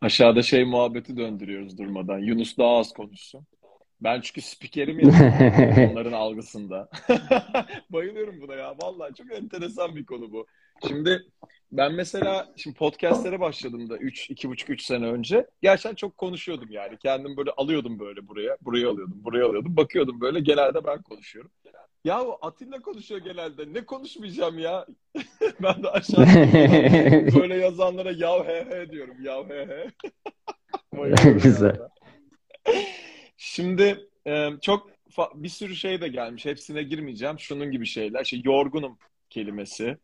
Aşağıda 0.00 0.42
şey 0.42 0.64
muhabbeti 0.64 1.16
döndürüyoruz 1.16 1.78
durmadan. 1.78 2.18
Yunus 2.18 2.58
daha 2.58 2.76
az 2.76 2.92
konuşsun. 2.92 3.46
Ben 4.02 4.20
çünkü 4.20 4.40
spikerim 4.40 4.98
onların 5.92 6.12
algısında. 6.12 6.88
Bayılıyorum 7.90 8.40
buna 8.40 8.54
ya. 8.54 8.74
Vallahi 8.82 9.14
çok 9.14 9.32
enteresan 9.32 9.96
bir 9.96 10.06
konu 10.06 10.32
bu. 10.32 10.46
Şimdi 10.88 11.22
ben 11.72 11.94
mesela 11.94 12.52
şimdi 12.56 12.76
podcastlere 12.76 13.40
başladım 13.40 13.90
da 13.90 13.96
3 13.96 14.30
2,5 14.30 14.72
3 14.72 14.82
sene 14.82 15.06
önce. 15.06 15.46
Gerçekten 15.62 15.94
çok 15.94 16.16
konuşuyordum 16.18 16.68
yani. 16.70 16.98
Kendim 16.98 17.36
böyle 17.36 17.50
alıyordum 17.50 17.98
böyle 17.98 18.28
buraya. 18.28 18.56
Buraya 18.60 18.90
alıyordum, 18.90 19.24
buraya 19.24 19.46
alıyordum. 19.46 19.76
Bakıyordum 19.76 20.20
böyle 20.20 20.40
genelde 20.40 20.84
ben 20.84 21.02
konuşuyorum. 21.02 21.50
Ya 22.04 22.22
o 22.24 22.38
Atilla 22.42 22.80
konuşuyor 22.82 23.20
genelde. 23.20 23.74
Ne 23.74 23.84
konuşmayacağım 23.86 24.58
ya? 24.58 24.86
ben 25.62 25.82
de 25.82 25.88
aşağıda 25.88 27.40
böyle 27.40 27.56
yazanlara 27.56 28.12
yav 28.12 28.44
he 28.44 28.64
he 28.70 28.90
diyorum. 28.90 29.16
Yav 29.22 29.48
he 29.48 29.66
he. 29.66 29.90
Güzel. 31.42 31.76
Şimdi 33.42 34.08
e, 34.26 34.50
çok 34.62 34.90
bir 35.34 35.48
sürü 35.48 35.76
şey 35.76 36.00
de 36.00 36.08
gelmiş. 36.08 36.44
Hepsine 36.44 36.82
girmeyeceğim. 36.82 37.38
Şunun 37.38 37.70
gibi 37.70 37.86
şeyler. 37.86 38.24
İşte 38.24 38.36
yorgunum 38.44 38.98
kelimesi. 39.30 39.98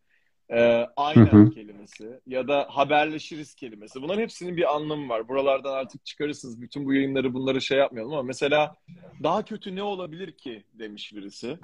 E, 0.49 0.85
aynen 0.95 1.25
hı 1.25 1.37
hı. 1.37 1.49
kelimesi 1.49 2.19
ya 2.27 2.47
da 2.47 2.67
haberleşiriz 2.69 3.55
kelimesi. 3.55 4.01
Bunların 4.01 4.21
hepsinin 4.21 4.57
bir 4.57 4.75
anlamı 4.75 5.09
var. 5.09 5.27
Buralardan 5.27 5.73
artık 5.73 6.05
çıkarırsınız. 6.05 6.61
Bütün 6.61 6.85
bu 6.85 6.93
yayınları 6.93 7.33
bunları 7.33 7.61
şey 7.61 7.77
yapmayalım 7.77 8.13
ama 8.13 8.23
mesela 8.23 8.75
daha 9.23 9.45
kötü 9.45 9.75
ne 9.75 9.83
olabilir 9.83 10.31
ki 10.31 10.63
demiş 10.73 11.15
birisi. 11.15 11.59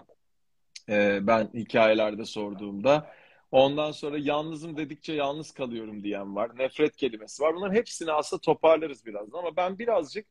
E, 0.90 1.20
ben 1.28 1.50
hikayelerde 1.54 2.26
sorduğumda. 2.26 3.14
Ondan 3.52 3.92
sonra 3.92 4.18
yalnızım 4.18 4.78
dedikçe 4.78 5.14
yalnız 5.14 5.52
kalıyorum 5.52 6.04
diyen 6.04 6.36
var. 6.36 6.52
Nefret 6.58 6.96
kelimesi 6.96 7.44
var. 7.44 7.56
Bunların 7.56 7.76
hepsini 7.76 8.12
aslında 8.12 8.42
toparlarız 8.42 9.06
birazdan 9.06 9.40
ama 9.40 9.56
ben 9.56 9.80
birazcık 9.80 10.26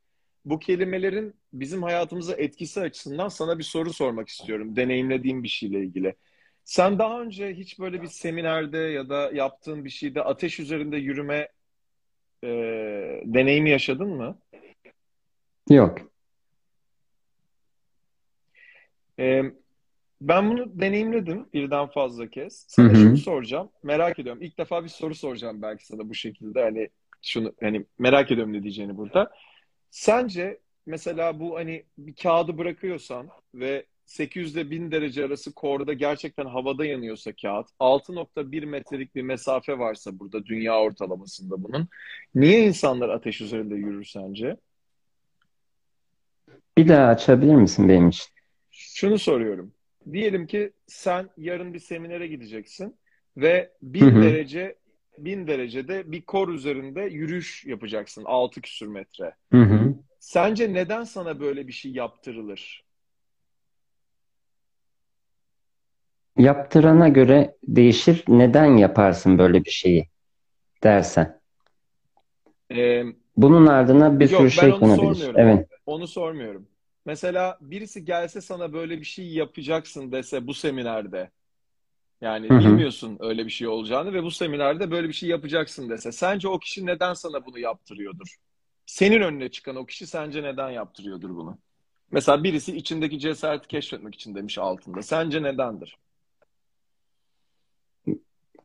bu 0.45 0.59
kelimelerin 0.59 1.35
bizim 1.53 1.83
hayatımıza 1.83 2.35
etkisi 2.35 2.81
açısından 2.81 3.29
sana 3.29 3.59
bir 3.59 3.65
soru 3.65 3.93
sormak 3.93 4.29
istiyorum. 4.29 4.77
Deneyimlediğim 4.77 5.43
bir 5.43 5.49
şeyle 5.49 5.81
ilgili. 5.81 6.15
Sen 6.65 6.99
daha 6.99 7.21
önce 7.21 7.55
hiç 7.55 7.79
böyle 7.79 8.03
bir 8.03 8.07
seminerde 8.07 8.79
ya 8.79 9.09
da 9.09 9.31
yaptığın 9.33 9.85
bir 9.85 9.91
şeyde 9.91 10.23
ateş 10.23 10.61
üzerinde 10.61 10.97
yürüme 10.97 11.49
e, 12.45 12.49
deneyimi 13.25 13.71
yaşadın 13.71 14.09
mı? 14.09 14.39
Yok. 15.71 15.99
E, 19.19 19.43
ben 20.21 20.51
bunu 20.51 20.81
deneyimledim 20.81 21.47
birden 21.53 21.87
fazla 21.87 22.27
kez. 22.27 22.65
Sana 22.69 22.89
Hı-hı. 22.89 22.97
şunu 22.97 23.17
soracağım. 23.17 23.71
Merak 23.83 24.19
ediyorum. 24.19 24.43
İlk 24.43 24.59
defa 24.59 24.85
bir 24.85 24.89
soru 24.89 25.15
soracağım 25.15 25.63
belki 25.63 25.87
sana 25.87 26.09
bu 26.09 26.15
şekilde. 26.15 26.63
Hani 26.63 26.89
şunu 27.23 27.53
hani 27.61 27.85
merak 27.99 28.31
ediyorum 28.31 28.53
ne 28.53 28.63
diyeceğini 28.63 28.97
burada. 28.97 29.31
Sence 29.93 30.59
mesela 30.87 31.41
bu 31.41 31.57
hani 31.57 31.85
bir 31.99 32.15
kağıdı 32.15 32.59
bırakıyorsan 32.59 33.29
ve 33.55 33.87
800 34.07 34.57
ile 34.57 34.71
1000 34.71 34.91
derece 34.93 35.25
arası 35.25 35.55
korda 35.55 35.93
gerçekten 35.93 36.47
havada 36.47 36.85
yanıyorsa 36.85 37.33
kağıt, 37.33 37.67
6.1 37.81 38.67
metrelik 38.67 39.15
bir 39.15 39.23
mesafe 39.23 39.79
varsa 39.79 40.19
burada 40.19 40.47
dünya 40.47 40.81
ortalamasında 40.81 41.63
bunun, 41.63 41.89
niye 42.35 42.67
insanlar 42.67 43.09
ateş 43.09 43.41
üzerinde 43.41 43.75
yürür 43.75 44.05
sence? 44.05 44.57
Bir 46.79 46.89
daha 46.89 47.07
açabilir 47.07 47.55
misin 47.55 47.89
benim 47.89 48.09
için? 48.09 48.27
Şunu 48.71 49.19
soruyorum. 49.19 49.73
Diyelim 50.13 50.47
ki 50.47 50.73
sen 50.87 51.31
yarın 51.37 51.75
bir 51.75 51.79
seminere 51.79 52.27
gideceksin 52.27 52.97
ve 53.37 53.73
1000 53.83 54.23
derece 54.23 54.77
1000 55.19 55.47
derecede 55.47 56.13
bir 56.13 56.23
kor 56.23 56.49
üzerinde 56.49 57.01
yürüyüş 57.01 57.65
yapacaksın 57.65 58.25
6 58.25 58.61
küsür 58.61 58.87
metre. 58.87 59.35
Hı 59.53 59.63
hı. 59.63 59.82
Sence 60.23 60.73
neden 60.73 61.05
sana 61.05 61.41
böyle 61.41 61.67
bir 61.69 61.73
şey 61.73 61.93
yaptırılır? 61.93 62.85
Yaptırana 66.39 67.09
göre 67.09 67.57
değişir. 67.63 68.25
Neden 68.29 68.77
yaparsın 68.77 69.39
böyle 69.39 69.65
bir 69.65 69.71
şeyi 69.71 70.09
dersen. 70.83 71.41
Ee, 72.73 73.03
Bunun 73.37 73.67
ardına 73.67 74.21
bir 74.21 74.31
yok, 74.31 74.41
sürü 74.41 74.51
şey 74.51 74.71
konabilir. 74.71 75.35
Evet. 75.35 75.69
Onu 75.87 76.07
sormuyorum. 76.07 76.69
Mesela 77.07 77.59
birisi 77.61 78.05
gelse 78.05 78.41
sana 78.41 78.73
böyle 78.73 79.01
bir 79.01 79.05
şey 79.05 79.33
yapacaksın 79.33 80.13
dese 80.13 80.47
bu 80.47 80.55
seminerde. 80.55 81.31
Yani 82.21 82.49
Hı-hı. 82.49 82.61
bilmiyorsun 82.61 83.17
öyle 83.21 83.45
bir 83.45 83.51
şey 83.51 83.69
olacağını 83.69 84.13
ve 84.13 84.23
bu 84.23 84.31
seminerde 84.31 84.91
böyle 84.91 85.09
bir 85.09 85.13
şey 85.13 85.29
yapacaksın 85.29 85.91
dese. 85.91 86.13
Sence 86.13 86.49
o 86.49 86.59
kişi 86.59 86.87
neden 86.87 87.15
sana 87.15 87.47
bunu 87.47 87.59
yaptırıyordur? 87.59 88.37
Senin 88.93 89.21
önüne 89.21 89.49
çıkan 89.49 89.77
o 89.77 89.87
kişi 89.87 90.07
sence 90.07 90.43
neden 90.43 90.71
yaptırıyordur 90.71 91.31
bunu? 91.31 91.59
Mesela 92.11 92.45
birisi 92.45 92.77
içindeki 92.77 93.19
cesareti 93.19 93.69
keşfetmek 93.69 94.15
için 94.15 94.35
demiş 94.35 94.59
altında. 94.59 95.03
Sence 95.03 95.43
nedendir? 95.43 95.97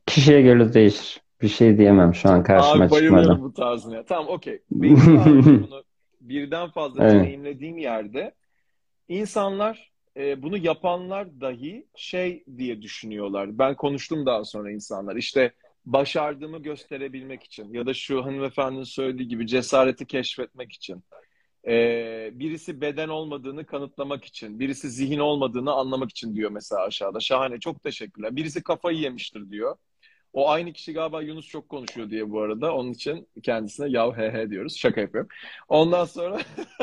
Kişiye 0.06 0.42
göre 0.42 0.74
değişir. 0.74 1.22
Bir 1.42 1.48
şey 1.48 1.78
diyemem 1.78 2.16
şu 2.16 2.30
an 2.30 2.44
karşıma 2.44 2.84
Abi 2.84 2.92
bayılıyorum 2.92 3.24
çıkmadı. 3.24 3.42
bu 3.42 3.54
tarzına. 3.54 4.04
Tamam 4.06 4.28
okey. 4.28 4.62
Bunu 4.72 5.84
birden 6.22 6.70
fazla 6.70 7.04
Evet. 7.04 7.14
deneyimlediğim 7.14 7.78
yerde 7.78 8.34
insanlar 9.10 9.92
e, 10.18 10.44
bunu 10.44 10.58
yapanlar 10.58 11.42
dahi 11.42 11.88
şey 11.96 12.44
diye 12.58 12.82
düşünüyorlar. 12.82 13.58
Ben 13.58 13.76
konuştum 13.76 14.26
daha 14.26 14.44
sonra 14.44 14.72
insanlar. 14.72 15.16
İşte 15.16 15.54
başardığımı 15.94 16.60
gösterebilmek 16.60 17.44
için 17.44 17.74
ya 17.74 17.86
da 17.86 17.94
şu 17.94 18.26
hanımefendinin 18.26 18.84
söylediği 18.84 19.28
gibi 19.28 19.48
cesareti 19.48 20.06
keşfetmek 20.06 20.74
için. 20.74 21.04
E, 21.68 21.74
birisi 22.34 22.82
beden 22.82 23.10
olmadığını 23.10 23.66
kanıtlamak 23.66 24.26
için, 24.26 24.60
birisi 24.60 24.90
zihin 24.90 25.20
olmadığını 25.20 25.72
anlamak 25.74 26.10
için 26.10 26.36
diyor 26.36 26.52
mesela 26.52 26.84
aşağıda. 26.84 27.20
Şahane, 27.20 27.60
çok 27.60 27.84
teşekkürler. 27.84 28.36
Birisi 28.36 28.64
kafayı 28.64 28.98
yemiştir 28.98 29.50
diyor. 29.50 29.76
O 30.34 30.50
aynı 30.50 30.74
kişi 30.74 30.94
galiba 30.94 31.22
Yunus 31.22 31.48
çok 31.48 31.70
konuşuyor 31.70 32.10
diye 32.10 32.32
bu 32.32 32.42
arada. 32.42 32.76
Onun 32.76 32.92
için 32.92 33.28
kendisine 33.44 33.90
yav 33.90 34.14
he 34.14 34.32
he 34.32 34.50
diyoruz. 34.50 34.78
Şaka 34.78 35.02
yapıyorum. 35.02 35.30
Ondan 35.68 36.06
sonra 36.06 36.40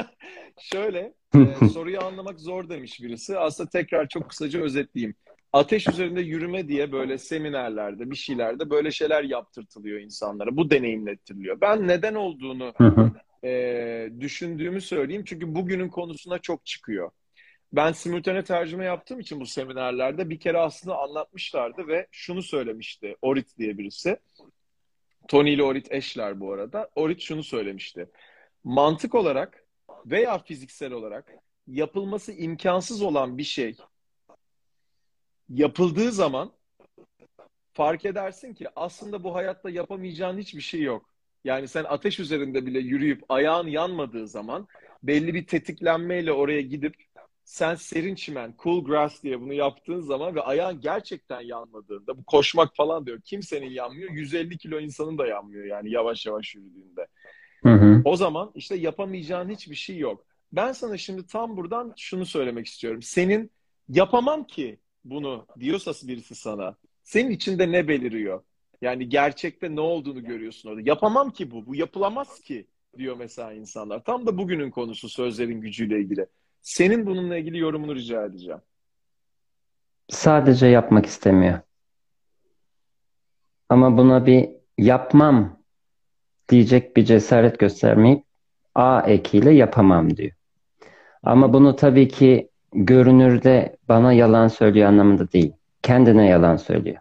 şöyle 0.61 1.15
e, 1.63 1.69
soruyu 1.73 2.01
anlamak 2.01 2.41
zor 2.41 2.69
demiş 2.69 3.03
birisi. 3.03 3.39
Aslında 3.39 3.71
tekrar 3.71 4.09
çok 4.09 4.29
kısaca 4.31 4.61
özetleyeyim. 4.61 5.15
Ateş 5.55 5.89
üzerinde 5.89 6.21
yürüme 6.21 6.69
diye 6.69 6.93
böyle 6.93 7.19
seminerlerde, 7.19 8.11
bir 8.11 8.17
şeylerde 8.17 8.71
böyle 8.71 8.91
şeyler 8.91 9.25
yaptırtılıyor 9.25 10.01
insanlara. 10.01 10.57
Bu 10.57 10.71
deneyimlettiriliyor. 10.71 11.61
Ben 11.61 11.89
neden 11.89 12.15
olduğunu 12.15 12.75
e, 13.45 14.11
düşündüğümü 14.21 14.81
söyleyeyim. 14.81 15.25
Çünkü 15.27 15.55
bugünün 15.55 15.89
konusuna 15.89 16.39
çok 16.39 16.67
çıkıyor. 16.67 17.11
Ben 17.73 17.93
simultane 17.93 18.45
tercüme 18.45 18.85
yaptığım 18.85 19.21
için 19.21 19.41
bu 19.41 19.47
seminerlerde 19.47 20.31
bir 20.31 20.41
kere 20.41 20.59
aslında 20.59 20.99
anlatmışlardı 20.99 21.89
ve 21.89 22.07
şunu 22.11 22.43
söylemişti 22.43 23.17
Orit 23.23 23.59
diye 23.59 23.79
birisi. 23.79 24.17
Tony 25.29 25.55
ile 25.55 25.63
Orit 25.63 25.93
eşler 25.93 26.41
bu 26.41 26.53
arada. 26.53 26.91
Orit 26.95 27.21
şunu 27.21 27.43
söylemişti. 27.43 28.11
Mantık 28.65 29.15
olarak 29.15 29.65
veya 30.07 30.39
fiziksel 30.39 30.93
olarak 30.93 31.33
yapılması 31.67 32.33
imkansız 32.33 33.03
olan 33.03 33.39
bir 33.39 33.45
şey 33.45 33.77
yapıldığı 35.49 36.13
zaman 36.13 36.53
fark 37.73 38.05
edersin 38.05 38.55
ki 38.55 38.67
aslında 38.77 39.25
bu 39.25 39.35
hayatta 39.35 39.71
yapamayacağın 39.71 40.39
hiçbir 40.39 40.61
şey 40.61 40.83
yok. 40.83 41.11
Yani 41.45 41.69
sen 41.69 41.85
ateş 41.85 42.21
üzerinde 42.21 42.67
bile 42.67 42.79
yürüyüp 42.79 43.25
ayağın 43.29 43.67
yanmadığı 43.67 44.29
zaman 44.29 44.69
belli 45.03 45.35
bir 45.35 45.47
tetiklenmeyle 45.47 46.33
oraya 46.33 46.61
gidip 46.61 46.95
sen 47.45 47.75
serin 47.75 48.15
çimen, 48.15 48.55
cool 48.63 48.85
grass 48.85 49.23
diye 49.23 49.41
bunu 49.41 49.53
yaptığın 49.53 50.01
zaman 50.01 50.35
ve 50.35 50.41
ayağın 50.41 50.81
gerçekten 50.81 51.41
yanmadığında, 51.41 52.19
bu 52.19 52.25
koşmak 52.25 52.77
falan 52.77 53.07
diyor. 53.07 53.21
Kimsenin 53.25 53.71
yanmıyor. 53.71 54.11
150 54.11 54.59
kilo 54.59 54.81
insanın 54.81 55.19
da 55.19 55.27
yanmıyor 55.27 55.65
yani 55.65 55.91
yavaş 55.91 56.27
yavaş 56.27 56.55
yürüdüğünde. 56.55 57.07
Hı 57.63 57.73
hı. 57.73 58.03
O 58.05 58.17
zaman 58.17 58.53
işte 58.55 58.75
yapamayacağın 58.75 59.49
hiçbir 59.49 59.75
şey 59.75 59.99
yok. 59.99 60.25
Ben 60.53 60.73
sana 60.73 60.97
şimdi 60.97 61.27
tam 61.27 61.57
buradan 61.57 61.93
şunu 61.97 62.27
söylemek 62.27 62.67
istiyorum. 62.67 63.03
Senin 63.03 63.51
yapamam 63.89 64.47
ki 64.47 64.79
bunu 65.05 65.47
diyorsa 65.61 65.93
birisi 66.09 66.35
sana, 66.35 66.77
senin 67.03 67.31
içinde 67.31 67.73
ne 67.73 67.89
beliriyor? 67.89 68.43
Yani 68.83 69.09
gerçekte 69.09 69.77
ne 69.77 69.81
olduğunu 69.81 70.25
görüyorsun 70.25 70.69
orada. 70.69 70.81
Yapamam 70.85 71.31
ki 71.31 71.51
bu, 71.51 71.67
bu 71.67 71.75
yapılamaz 71.75 72.41
ki 72.41 72.67
diyor 72.99 73.17
mesela 73.17 73.53
insanlar. 73.53 74.05
Tam 74.05 74.27
da 74.27 74.39
bugünün 74.39 74.71
konusu 74.71 75.09
sözlerin 75.09 75.61
gücüyle 75.61 76.01
ilgili. 76.01 76.27
Senin 76.63 77.07
bununla 77.07 77.37
ilgili 77.37 77.59
yorumunu 77.59 77.95
rica 77.95 78.25
edeceğim. 78.25 78.61
Sadece 80.09 80.67
yapmak 80.67 81.07
istemiyor. 81.07 81.61
Ama 83.69 83.99
buna 83.99 84.27
bir 84.27 84.49
yapmam 84.79 85.61
diyecek 86.49 86.97
bir 86.97 87.05
cesaret 87.05 87.59
göstermeyip 87.59 88.25
A 88.75 89.01
ekiyle 89.01 89.51
yapamam 89.51 90.17
diyor. 90.17 90.33
Ama 91.23 91.53
bunu 91.53 91.77
tabii 91.77 92.09
ki 92.09 92.51
görünürde 92.75 93.77
bana 93.89 94.13
yalan 94.13 94.49
söylüyor 94.49 94.89
anlamında 94.89 95.33
değil. 95.33 95.53
Kendine 95.83 96.27
yalan 96.27 96.57
söylüyor. 96.57 96.97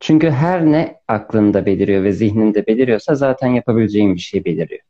Çünkü 0.00 0.30
her 0.30 0.66
ne 0.66 1.00
aklında 1.08 1.66
beliriyor 1.66 2.04
ve 2.04 2.12
zihninde 2.12 2.66
beliriyorsa 2.66 3.14
zaten 3.14 3.48
yapabileceğin 3.48 4.14
bir 4.14 4.20
şey 4.20 4.44
beliriyor. 4.44 4.80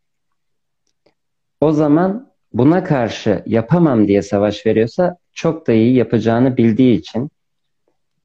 O 1.61 1.73
zaman 1.73 2.33
buna 2.53 2.85
karşı 2.85 3.43
yapamam 3.47 4.09
diye 4.09 4.23
savaş 4.23 4.67
veriyorsa 4.67 5.17
çok 5.33 5.67
da 5.67 5.73
iyi 5.73 5.95
yapacağını 5.95 6.57
bildiği 6.57 6.99
için 6.99 7.31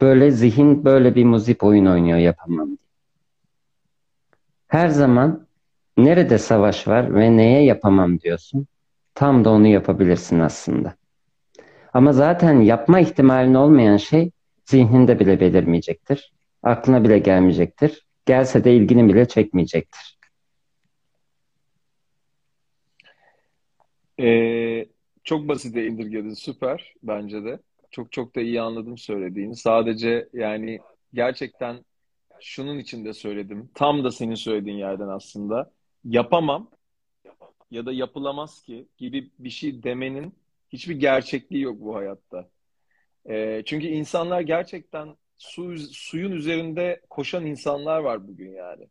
böyle 0.02 0.32
zihin 0.32 0.86
böyle 0.86 1.16
bir 1.16 1.26
muzip 1.26 1.64
oyun 1.64 1.86
oynuyor 1.86 2.18
yapamam 2.18 2.68
diye. 2.68 2.78
Her 4.68 4.88
zaman 4.90 5.48
nerede 5.98 6.38
savaş 6.38 6.88
var 6.88 7.16
ve 7.16 7.38
neye 7.38 7.64
yapamam 7.64 8.20
diyorsun 8.20 8.68
tam 9.16 9.46
da 9.46 9.50
onu 9.50 9.68
yapabilirsin 9.68 10.40
aslında. 10.40 10.97
Ama 11.94 12.14
zaten 12.14 12.62
yapma 12.62 13.00
ihtimalin 13.00 13.54
olmayan 13.54 13.98
şey 13.98 14.32
zihninde 14.66 15.20
bile 15.20 15.40
belirmeyecektir. 15.40 16.34
Aklına 16.64 17.04
bile 17.04 17.20
gelmeyecektir. 17.20 18.08
Gelse 18.26 18.64
de 18.64 18.76
ilgini 18.76 19.10
bile 19.14 19.28
çekmeyecektir. 19.28 20.18
Ee, 24.20 24.86
çok 25.24 25.48
basite 25.48 25.86
indirgedin. 25.86 26.34
Süper 26.34 26.94
bence 27.04 27.44
de. 27.44 27.60
Çok 27.92 28.12
çok 28.12 28.36
da 28.36 28.42
iyi 28.42 28.62
anladım 28.62 28.98
söylediğini. 28.98 29.56
Sadece 29.56 30.30
yani 30.34 30.80
gerçekten 31.14 31.86
şunun 32.40 32.80
için 32.80 33.06
de 33.06 33.14
söyledim. 33.14 33.70
Tam 33.74 34.04
da 34.04 34.12
senin 34.12 34.36
söylediğin 34.36 34.78
yerden 34.78 35.08
aslında. 35.08 35.72
Yapamam 36.06 36.70
ya 37.72 37.86
da 37.86 37.92
yapılamaz 37.92 38.62
ki 38.62 38.88
gibi 38.98 39.32
bir 39.40 39.50
şey 39.50 39.84
demenin 39.84 40.34
hiçbir 40.70 40.96
gerçekliği 40.96 41.64
yok 41.64 41.78
bu 41.80 41.96
hayatta. 41.96 42.50
Ee, 43.30 43.64
çünkü 43.66 43.88
insanlar 43.88 44.42
gerçekten 44.42 45.10
su, 45.38 45.78
suyun 45.78 46.32
üzerinde 46.32 47.02
koşan 47.10 47.46
insanlar 47.46 48.00
var 48.00 48.28
bugün 48.28 48.52
yani. 48.52 48.88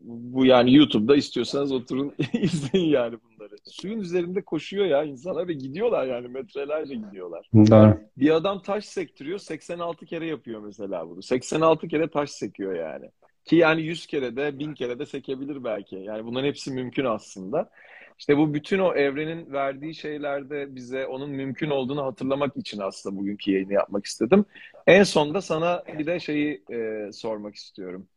Bu 0.00 0.46
yani 0.46 0.74
YouTube'da 0.74 1.16
istiyorsanız 1.16 1.72
oturun 1.72 2.14
izleyin 2.32 2.88
yani 2.88 3.16
bunları. 3.24 3.56
Suyun 3.64 4.00
üzerinde 4.00 4.42
koşuyor 4.42 4.86
ya 4.86 5.04
insanlar 5.04 5.48
ve 5.48 5.52
gidiyorlar 5.52 6.06
yani 6.06 6.28
metrelerce 6.28 6.94
gidiyorlar. 6.94 7.48
Doğru. 7.54 8.00
Bir 8.16 8.30
adam 8.30 8.62
taş 8.62 8.84
sektiriyor 8.84 9.38
86 9.38 10.06
kere 10.06 10.26
yapıyor 10.26 10.60
mesela 10.60 11.08
bunu. 11.08 11.22
86 11.22 11.88
kere 11.88 12.10
taş 12.10 12.30
sekiyor 12.30 12.74
yani. 12.74 13.10
Ki 13.44 13.56
yani 13.56 13.82
100 13.82 14.06
kere 14.06 14.36
de 14.36 14.58
1000 14.58 14.74
kere 14.74 14.98
de 14.98 15.06
sekebilir 15.06 15.64
belki. 15.64 15.96
Yani 15.96 16.24
bunların 16.24 16.48
hepsi 16.48 16.70
mümkün 16.70 17.04
aslında. 17.04 17.70
İşte 18.18 18.36
bu 18.36 18.54
bütün 18.54 18.78
o 18.78 18.94
evrenin 18.94 19.52
verdiği 19.52 19.94
şeylerde 19.94 20.74
bize 20.74 21.06
onun 21.06 21.30
mümkün 21.30 21.70
olduğunu 21.70 22.04
hatırlamak 22.04 22.56
için 22.56 22.78
aslında 22.78 23.16
bugünkü 23.16 23.52
yayını 23.52 23.72
yapmak 23.72 24.06
istedim. 24.06 24.44
En 24.86 25.02
sonda 25.02 25.40
sana 25.40 25.84
bir 25.98 26.06
de 26.06 26.20
şeyi 26.20 26.64
e, 26.72 27.12
sormak 27.12 27.54
istiyorum. 27.54 28.08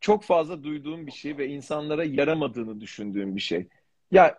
Çok 0.00 0.24
fazla 0.24 0.64
duyduğum 0.64 1.06
bir 1.06 1.12
şey 1.12 1.38
ve 1.38 1.48
insanlara 1.48 2.04
yaramadığını 2.04 2.80
düşündüğüm 2.80 3.36
bir 3.36 3.40
şey. 3.40 3.68
Ya 4.10 4.38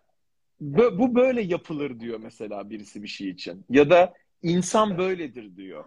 bu 0.61 1.15
böyle 1.15 1.41
yapılır 1.41 1.99
diyor 1.99 2.19
mesela 2.23 2.69
birisi 2.69 3.03
bir 3.03 3.07
şey 3.07 3.29
için. 3.29 3.65
Ya 3.69 3.89
da 3.89 4.13
insan 4.43 4.97
böyledir 4.97 5.55
diyor. 5.55 5.85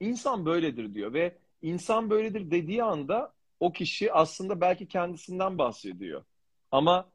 İnsan 0.00 0.46
böyledir 0.46 0.94
diyor 0.94 1.12
ve 1.12 1.38
insan 1.62 2.10
böyledir 2.10 2.50
dediği 2.50 2.82
anda 2.82 3.32
o 3.60 3.72
kişi 3.72 4.12
aslında 4.12 4.60
belki 4.60 4.88
kendisinden 4.88 5.58
bahsediyor. 5.58 6.24
Ama 6.70 7.10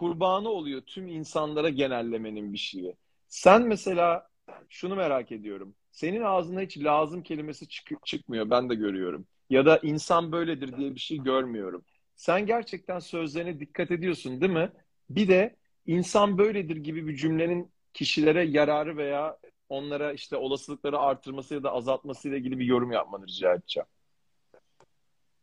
kurbanı 0.00 0.48
oluyor 0.48 0.80
tüm 0.80 1.08
insanlara 1.08 1.68
genellemenin 1.68 2.52
bir 2.52 2.58
şeyi. 2.58 2.96
Sen 3.28 3.62
mesela 3.62 4.28
şunu 4.68 4.96
merak 4.96 5.32
ediyorum. 5.32 5.74
Senin 5.92 6.22
ağzına 6.22 6.60
hiç 6.60 6.78
lazım 6.78 7.22
kelimesi 7.22 7.68
çık- 7.68 8.06
çıkmıyor. 8.06 8.50
Ben 8.50 8.70
de 8.70 8.74
görüyorum. 8.74 9.26
Ya 9.50 9.66
da 9.66 9.78
insan 9.82 10.32
böyledir 10.32 10.76
diye 10.76 10.94
bir 10.94 11.00
şey 11.00 11.18
görmüyorum. 11.18 11.84
Sen 12.16 12.46
gerçekten 12.46 12.98
sözlerine 12.98 13.60
dikkat 13.60 13.90
ediyorsun, 13.90 14.40
değil 14.40 14.52
mi? 14.52 14.72
Bir 15.10 15.28
de 15.28 15.56
insan 15.86 16.38
böyledir 16.38 16.76
gibi 16.76 17.06
bir 17.06 17.16
cümlenin 17.16 17.70
kişilere 17.92 18.44
yararı 18.44 18.96
veya 18.96 19.36
onlara 19.68 20.12
işte 20.12 20.36
olasılıkları 20.36 20.98
artırması 20.98 21.54
ya 21.54 21.62
da 21.62 21.72
azaltması 21.72 22.28
ile 22.28 22.38
ilgili 22.38 22.58
bir 22.58 22.64
yorum 22.64 22.92
yapmanı 22.92 23.26
rica 23.26 23.54
edeceğim. 23.54 23.86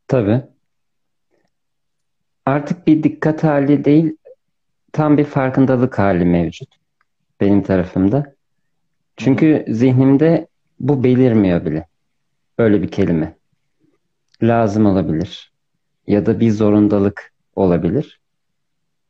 Tabii. 0.08 0.42
Artık 2.46 2.88
bir 2.88 3.04
dikkat 3.04 3.44
hali 3.44 3.86
değil, 3.86 4.18
tam 4.98 5.18
bir 5.18 5.24
farkındalık 5.24 6.00
hali 6.00 6.26
mevcut 6.26 6.70
benim 7.42 7.64
tarafımda. 7.64 8.36
Çünkü 9.18 9.66
zihnimde 9.68 10.48
bu 10.80 11.04
belirmiyor 11.04 11.66
bile. 11.66 11.88
Öyle 12.58 12.82
bir 12.82 12.88
kelime. 12.88 13.38
Lazım 14.44 14.86
olabilir. 14.86 15.54
Ya 16.08 16.26
da 16.26 16.40
bir 16.40 16.52
zorundalık 16.52 17.34
olabilir. 17.56 18.22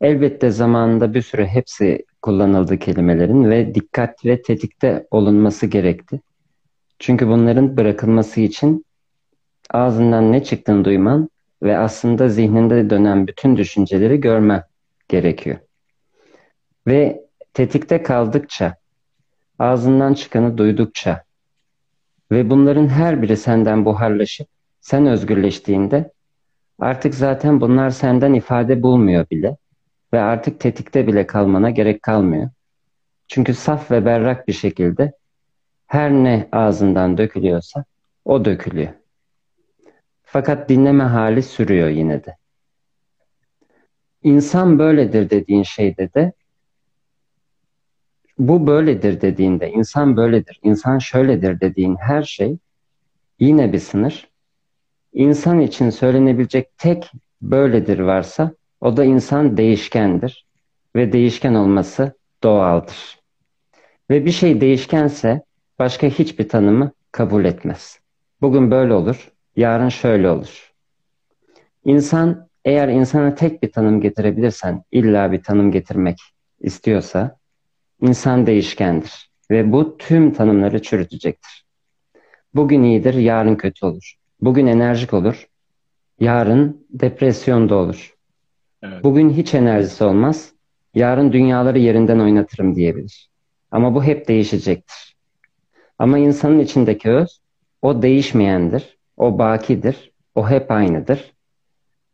Elbette 0.01 0.51
zamanında 0.51 1.13
bir 1.13 1.21
sürü 1.21 1.45
hepsi 1.45 2.05
kullanıldı 2.21 2.77
kelimelerin 2.77 3.49
ve 3.49 3.75
dikkat 3.75 4.25
ve 4.25 4.41
tetikte 4.41 5.07
olunması 5.11 5.65
gerekti. 5.65 6.21
Çünkü 6.99 7.27
bunların 7.27 7.77
bırakılması 7.77 8.41
için 8.41 8.85
ağzından 9.69 10.31
ne 10.31 10.43
çıktığını 10.43 10.85
duyman 10.85 11.29
ve 11.63 11.77
aslında 11.77 12.29
zihninde 12.29 12.89
dönen 12.89 13.27
bütün 13.27 13.57
düşünceleri 13.57 14.21
görmen 14.21 14.63
gerekiyor. 15.07 15.57
Ve 16.88 17.25
tetikte 17.53 18.03
kaldıkça, 18.03 18.75
ağzından 19.59 20.13
çıkanı 20.13 20.57
duydukça 20.57 21.23
ve 22.31 22.49
bunların 22.49 22.88
her 22.88 23.21
biri 23.21 23.38
senden 23.38 23.85
buharlaşıp 23.85 24.47
sen 24.81 25.05
özgürleştiğinde 25.05 26.11
artık 26.79 27.15
zaten 27.15 27.61
bunlar 27.61 27.89
senden 27.89 28.33
ifade 28.33 28.83
bulmuyor 28.83 29.29
bile 29.29 29.57
ve 30.13 30.19
artık 30.19 30.59
tetikte 30.59 31.07
bile 31.07 31.27
kalmana 31.27 31.69
gerek 31.69 32.01
kalmıyor. 32.01 32.49
Çünkü 33.27 33.53
saf 33.53 33.91
ve 33.91 34.05
berrak 34.05 34.47
bir 34.47 34.53
şekilde 34.53 35.13
her 35.88 36.11
ne 36.11 36.49
ağzından 36.51 37.17
dökülüyorsa 37.17 37.85
o 38.25 38.45
dökülüyor. 38.45 38.93
Fakat 40.23 40.69
dinleme 40.69 41.03
hali 41.03 41.43
sürüyor 41.43 41.89
yine 41.89 42.23
de. 42.23 42.38
İnsan 44.23 44.79
böyledir 44.79 45.29
dediğin 45.29 45.63
şeyde 45.63 46.13
de 46.13 46.33
bu 48.39 48.67
böyledir 48.67 49.21
dediğinde, 49.21 49.71
insan 49.71 50.17
böyledir, 50.17 50.59
insan 50.63 50.99
şöyledir 50.99 51.59
dediğin 51.61 51.95
her 51.95 52.23
şey 52.23 52.57
yine 53.39 53.73
bir 53.73 53.79
sınır. 53.79 54.29
İnsan 55.13 55.59
için 55.59 55.89
söylenebilecek 55.89 56.77
tek 56.77 57.11
böyledir 57.41 57.99
varsa 57.99 58.51
o 58.81 58.97
da 58.97 59.05
insan 59.05 59.57
değişkendir 59.57 60.45
ve 60.95 61.11
değişken 61.11 61.53
olması 61.53 62.13
doğaldır. 62.43 63.19
Ve 64.09 64.25
bir 64.25 64.31
şey 64.31 64.61
değişkense 64.61 65.41
başka 65.79 66.07
hiçbir 66.07 66.49
tanımı 66.49 66.91
kabul 67.11 67.45
etmez. 67.45 67.99
Bugün 68.41 68.71
böyle 68.71 68.93
olur, 68.93 69.31
yarın 69.55 69.89
şöyle 69.89 70.29
olur. 70.29 70.73
İnsan 71.85 72.47
eğer 72.65 72.88
insana 72.88 73.35
tek 73.35 73.63
bir 73.63 73.71
tanım 73.71 74.01
getirebilirsen, 74.01 74.83
illa 74.91 75.31
bir 75.31 75.43
tanım 75.43 75.71
getirmek 75.71 76.17
istiyorsa, 76.59 77.36
insan 78.02 78.45
değişkendir 78.45 79.32
ve 79.52 79.72
bu 79.72 79.98
tüm 79.98 80.34
tanımları 80.34 80.82
çürütecektir. 80.82 81.66
Bugün 82.54 82.84
iyidir, 82.84 83.14
yarın 83.14 83.56
kötü 83.56 83.86
olur. 83.86 84.16
Bugün 84.41 84.68
enerjik 84.68 85.14
olur, 85.14 85.48
yarın 86.20 86.88
depresyonda 86.89 87.76
olur. 87.76 88.16
Evet. 88.84 89.04
Bugün 89.04 89.30
hiç 89.30 89.54
enerjisi 89.54 90.04
olmaz, 90.04 90.52
yarın 90.93 91.34
dünyaları 91.34 91.80
yerinden 91.80 92.20
oynatırım 92.20 92.76
diyebilir. 92.76 93.30
Ama 93.72 93.95
bu 93.95 94.04
hep 94.04 94.28
değişecektir. 94.28 95.16
Ama 96.00 96.18
insanın 96.18 96.60
içindeki 96.60 97.10
öz, 97.10 97.41
o 97.82 98.02
değişmeyendir, 98.02 98.98
o 99.18 99.39
bakidir, 99.39 100.12
o 100.36 100.50
hep 100.50 100.72
aynıdır. 100.72 101.34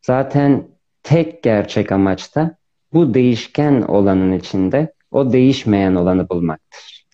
Zaten 0.02 0.68
tek 1.04 1.44
gerçek 1.44 1.92
amaç 1.92 2.36
da 2.36 2.58
bu 2.94 3.14
değişken 3.14 3.82
olanın 3.82 4.32
içinde 4.32 4.94
o 5.14 5.34
değişmeyen 5.34 5.96
olanı 5.96 6.30
bulmaktır. 6.30 7.06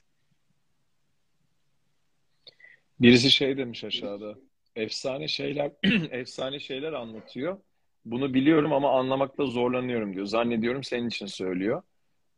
Birisi 2.99 3.31
şey 3.31 3.57
demiş 3.57 3.83
aşağıda. 3.83 4.35
Efsane 4.75 5.27
şeyler 5.27 5.71
efsane 6.11 6.59
şeyler 6.59 6.93
anlatıyor. 6.93 7.57
Bunu 8.05 8.33
biliyorum 8.33 8.73
ama 8.73 8.99
anlamakta 8.99 9.45
zorlanıyorum 9.45 10.13
diyor. 10.13 10.25
Zannediyorum 10.25 10.83
senin 10.83 11.07
için 11.07 11.25
söylüyor. 11.25 11.81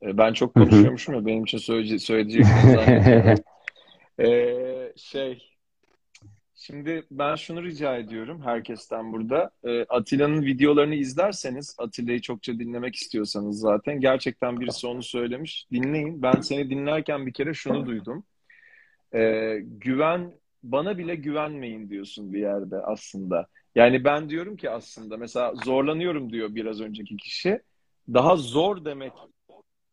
E, 0.03 0.18
ben 0.18 0.34
çok 0.34 0.53
konuşuyormuşum 0.53 1.16
ya 1.16 1.26
benim 1.26 1.43
için 1.43 1.57
söyleyecek 1.97 2.45
zannediyorum. 2.45 3.43
ee, 4.20 4.93
şey 4.95 5.51
Şimdi 6.62 7.03
ben 7.12 7.36
şunu 7.36 7.64
rica 7.64 7.97
ediyorum 7.97 8.41
herkesten 8.41 9.14
burada. 9.14 9.51
E, 9.64 9.84
Atilla'nın 9.84 10.41
videolarını 10.41 10.95
izlerseniz, 10.95 11.76
Atilla'yı 11.78 12.22
çokça 12.22 12.59
dinlemek 12.59 12.95
istiyorsanız 12.95 13.59
zaten 13.59 13.99
gerçekten 13.99 14.59
birisi 14.59 14.88
onu 14.88 15.03
söylemiş. 15.03 15.68
Dinleyin. 15.72 16.22
Ben 16.22 16.41
seni 16.41 16.70
dinlerken 16.70 17.26
bir 17.26 17.34
kere 17.34 17.53
şunu 17.53 17.86
duydum. 17.86 18.24
E, 19.14 19.57
güven, 19.64 20.32
bana 20.64 20.97
bile 20.97 21.16
güvenmeyin 21.16 21.89
diyorsun 21.89 22.34
bir 22.34 22.39
yerde 22.39 22.78
aslında. 22.78 23.47
Yani 23.76 24.03
ben 24.03 24.30
diyorum 24.30 24.55
ki 24.55 24.70
aslında 24.70 25.18
mesela 25.18 25.53
zorlanıyorum 25.66 26.34
diyor 26.34 26.55
biraz 26.55 26.82
önceki 26.82 27.18
kişi. 27.18 27.62
Daha 28.14 28.36
zor 28.36 28.86
demek 28.86 29.14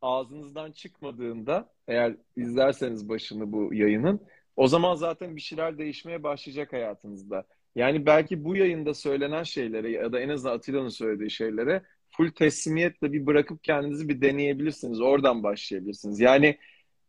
ağzınızdan 0.02 0.72
çıkmadığında 0.72 1.68
eğer 1.88 2.16
izlerseniz 2.36 3.08
başını 3.08 3.52
bu 3.52 3.74
yayının 3.74 4.20
o 4.58 4.68
zaman 4.68 4.94
zaten 4.94 5.36
bir 5.36 5.40
şeyler 5.40 5.78
değişmeye 5.78 6.22
başlayacak 6.22 6.72
hayatınızda. 6.72 7.44
Yani 7.76 8.06
belki 8.06 8.44
bu 8.44 8.56
yayında 8.56 8.94
söylenen 8.94 9.42
şeylere 9.42 9.90
ya 9.90 10.12
da 10.12 10.20
en 10.20 10.28
azından 10.28 10.54
Atilla'nın 10.54 10.88
söylediği 10.88 11.30
şeylere 11.30 11.82
full 12.08 12.30
teslimiyetle 12.30 13.12
bir 13.12 13.26
bırakıp 13.26 13.64
kendinizi 13.64 14.08
bir 14.08 14.20
deneyebilirsiniz. 14.20 15.00
Oradan 15.00 15.42
başlayabilirsiniz. 15.42 16.20
Yani 16.20 16.58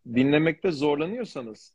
dinlemekte 0.06 0.72
zorlanıyorsanız 0.72 1.74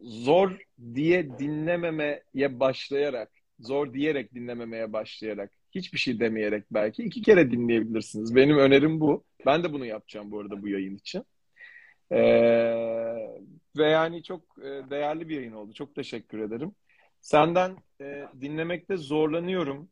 zor 0.00 0.58
diye 0.94 1.38
dinlememeye 1.38 2.60
başlayarak, 2.60 3.30
zor 3.58 3.94
diyerek 3.94 4.34
dinlememeye 4.34 4.92
başlayarak, 4.92 5.50
hiçbir 5.70 5.98
şey 5.98 6.20
demeyerek 6.20 6.64
belki 6.70 7.02
iki 7.02 7.22
kere 7.22 7.50
dinleyebilirsiniz. 7.50 8.34
Benim 8.34 8.58
önerim 8.58 9.00
bu. 9.00 9.24
Ben 9.46 9.64
de 9.64 9.72
bunu 9.72 9.86
yapacağım 9.86 10.30
bu 10.30 10.40
arada 10.40 10.62
bu 10.62 10.68
yayın 10.68 10.96
için. 10.96 11.24
Ee, 12.12 12.72
ve 13.76 13.88
yani 13.90 14.22
çok 14.22 14.40
e, 14.58 14.90
değerli 14.90 15.28
bir 15.28 15.36
yayın 15.36 15.52
oldu. 15.52 15.72
Çok 15.72 15.94
teşekkür 15.94 16.38
ederim. 16.38 16.74
Senden 17.20 17.76
e, 18.00 18.28
dinlemekte 18.40 18.96
zorlanıyorum 18.96 19.88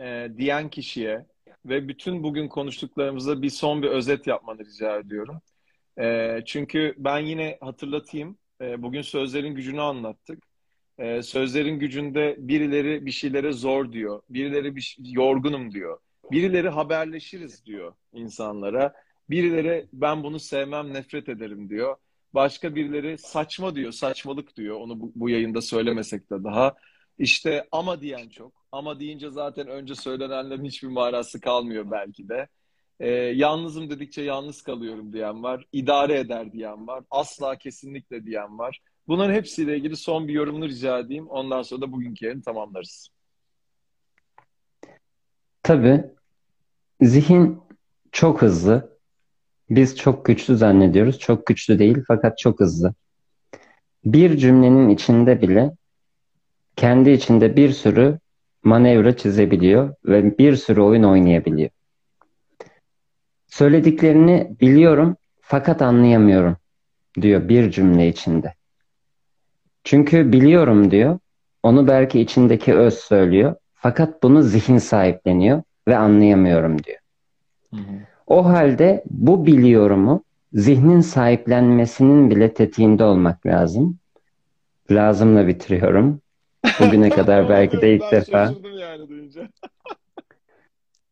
e, 0.00 0.28
diyen 0.36 0.70
kişiye 0.70 1.26
ve 1.66 1.88
bütün 1.88 2.22
bugün 2.22 2.48
konuştuklarımıza 2.48 3.42
bir 3.42 3.50
son 3.50 3.82
bir 3.82 3.88
özet 3.88 4.26
yapmanı 4.26 4.64
rica 4.64 4.98
ediyorum. 4.98 5.40
E, 6.00 6.38
çünkü 6.46 6.94
ben 6.98 7.18
yine 7.18 7.58
hatırlatayım. 7.60 8.38
E, 8.60 8.82
bugün 8.82 9.02
sözlerin 9.02 9.54
gücünü 9.54 9.80
anlattık. 9.80 10.44
E, 10.98 11.22
sözlerin 11.22 11.78
gücünde 11.78 12.36
birileri 12.38 13.06
bir 13.06 13.10
şeylere 13.10 13.52
zor 13.52 13.92
diyor. 13.92 14.22
Birileri 14.30 14.76
bir, 14.76 14.96
yorgunum 14.98 15.72
diyor. 15.72 15.98
Birileri 16.30 16.68
haberleşiriz 16.68 17.66
diyor 17.66 17.94
insanlara. 18.12 18.94
Birileri 19.30 19.86
ben 19.92 20.22
bunu 20.22 20.40
sevmem, 20.40 20.94
nefret 20.94 21.28
ederim 21.28 21.68
diyor. 21.68 21.96
Başka 22.34 22.74
birileri 22.74 23.18
saçma 23.18 23.74
diyor, 23.74 23.92
saçmalık 23.92 24.56
diyor. 24.56 24.76
Onu 24.76 25.00
bu, 25.00 25.12
bu 25.14 25.30
yayında 25.30 25.60
söylemesek 25.60 26.30
de 26.30 26.44
daha. 26.44 26.74
İşte 27.18 27.68
ama 27.72 28.00
diyen 28.00 28.28
çok. 28.28 28.52
Ama 28.72 29.00
deyince 29.00 29.30
zaten 29.30 29.68
önce 29.68 29.94
söylenenlerin 29.94 30.64
hiçbir 30.64 30.88
manası 30.88 31.40
kalmıyor 31.40 31.90
belki 31.90 32.28
de. 32.28 32.48
Ee, 33.00 33.08
yalnızım 33.10 33.90
dedikçe 33.90 34.22
yalnız 34.22 34.62
kalıyorum 34.62 35.12
diyen 35.12 35.42
var. 35.42 35.66
İdare 35.72 36.18
eder 36.18 36.52
diyen 36.52 36.86
var. 36.86 37.04
Asla 37.10 37.56
kesinlikle 37.56 38.26
diyen 38.26 38.58
var. 38.58 38.80
Bunların 39.08 39.34
hepsiyle 39.34 39.76
ilgili 39.76 39.96
son 39.96 40.28
bir 40.28 40.32
yorumunu 40.32 40.68
rica 40.68 40.98
edeyim. 40.98 41.28
Ondan 41.28 41.62
sonra 41.62 41.80
da 41.80 41.92
bugünkü 41.92 42.26
yerini 42.26 42.42
tamamlarız. 42.42 43.08
Tabii. 45.62 46.04
Zihin 47.00 47.60
çok 48.12 48.42
hızlı 48.42 48.91
biz 49.76 49.96
çok 49.96 50.24
güçlü 50.24 50.56
zannediyoruz. 50.56 51.18
Çok 51.18 51.46
güçlü 51.46 51.78
değil 51.78 51.98
fakat 52.08 52.38
çok 52.38 52.60
hızlı. 52.60 52.94
Bir 54.04 54.36
cümlenin 54.36 54.88
içinde 54.88 55.42
bile 55.42 55.70
kendi 56.76 57.10
içinde 57.10 57.56
bir 57.56 57.70
sürü 57.70 58.18
manevra 58.64 59.16
çizebiliyor 59.16 59.94
ve 60.04 60.38
bir 60.38 60.56
sürü 60.56 60.80
oyun 60.80 61.02
oynayabiliyor. 61.02 61.70
Söylediklerini 63.46 64.56
biliyorum 64.60 65.16
fakat 65.40 65.82
anlayamıyorum 65.82 66.56
diyor 67.20 67.48
bir 67.48 67.70
cümle 67.70 68.08
içinde. 68.08 68.54
Çünkü 69.84 70.32
biliyorum 70.32 70.90
diyor. 70.90 71.18
Onu 71.62 71.88
belki 71.88 72.20
içindeki 72.20 72.74
öz 72.74 72.94
söylüyor. 72.94 73.54
Fakat 73.74 74.22
bunu 74.22 74.42
zihin 74.42 74.78
sahipleniyor 74.78 75.62
ve 75.88 75.96
anlayamıyorum 75.96 76.84
diyor. 76.84 76.98
Hı 77.70 77.76
hı. 77.76 78.11
O 78.26 78.44
halde 78.44 79.04
bu 79.10 79.46
biliyorumu 79.46 80.24
zihnin 80.52 81.00
sahiplenmesinin 81.00 82.30
bile 82.30 82.54
tetiğinde 82.54 83.04
olmak 83.04 83.46
lazım. 83.46 83.98
Lazımla 84.90 85.46
bitiriyorum. 85.46 86.20
Bugüne 86.80 87.10
kadar 87.16 87.48
belki 87.48 87.80
de 87.80 87.94
ilk 87.94 88.12
defa. 88.12 88.54
Yani 88.80 89.06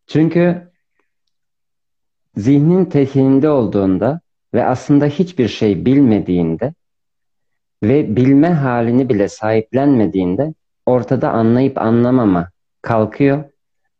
Çünkü 0.07 0.71
zihnin 2.37 2.85
tetiğinde 2.85 3.49
olduğunda 3.49 4.21
ve 4.55 4.65
aslında 4.65 5.07
hiçbir 5.07 5.49
şey 5.49 5.85
bilmediğinde 5.87 6.75
ve 7.83 8.17
bilme 8.17 8.49
halini 8.49 9.09
bile 9.09 9.29
sahiplenmediğinde 9.29 10.55
ortada 10.87 11.31
anlayıp 11.31 11.79
anlamama 11.79 12.51
kalkıyor. 12.83 13.45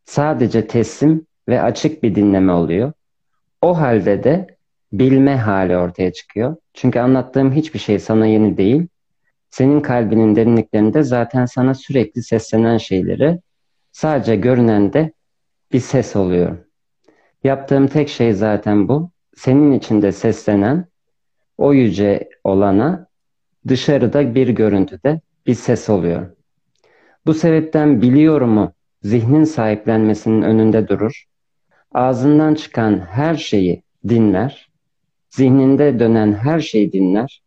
Sadece 0.05 0.67
teslim 0.67 1.27
ve 1.49 1.63
açık 1.63 2.03
bir 2.03 2.15
dinleme 2.15 2.53
oluyor. 2.53 2.93
O 3.63 3.79
halde 3.79 4.25
de 4.25 4.47
bilme 4.93 5.37
hali 5.37 5.77
ortaya 5.77 6.13
çıkıyor. 6.13 6.57
Çünkü 6.75 6.99
anlattığım 6.99 7.53
hiçbir 7.53 7.79
şey 7.79 7.99
sana 7.99 8.27
yeni 8.27 8.57
değil. 8.57 8.89
Senin 9.51 9.81
kalbinin 9.81 10.37
derinliklerinde 10.37 11.03
zaten 11.03 11.47
sana 11.47 11.75
sürekli 11.75 12.23
seslenen 12.23 12.77
şeyleri 12.77 13.41
sadece 13.93 14.37
görünen 14.37 14.93
de 14.93 15.13
bir 15.73 15.81
ses 15.81 16.17
oluyor. 16.17 16.59
Yaptığım 17.45 17.87
tek 17.87 18.09
şey 18.09 18.33
zaten 18.33 18.89
bu. 18.89 19.11
Senin 19.37 19.73
içinde 19.73 20.13
seslenen 20.13 20.87
o 21.59 21.75
yüce 21.75 22.29
olana 22.45 23.07
dışarıda 23.69 24.35
bir 24.35 24.49
görüntüde 24.49 25.21
bir 25.47 25.55
ses 25.55 25.89
oluyor. 25.89 26.37
Bu 27.27 27.35
sebepten 27.35 28.03
biliyorumu 28.03 28.73
zihnin 29.03 29.45
sahiplenmesinin 29.45 30.43
önünde 30.43 30.89
durur. 30.89 31.25
Ağzından 31.93 32.55
çıkan 32.55 32.99
her 32.99 33.35
şeyi 33.35 33.83
dinler. 34.09 34.71
Zihninde 35.31 35.99
dönen 35.99 36.33
her 36.33 36.61
şeyi 36.61 36.93
dinler 36.93 37.43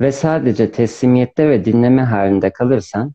ve 0.00 0.12
sadece 0.12 0.72
teslimiyette 0.72 1.48
ve 1.48 1.64
dinleme 1.64 2.02
halinde 2.02 2.52
kalırsan 2.52 3.12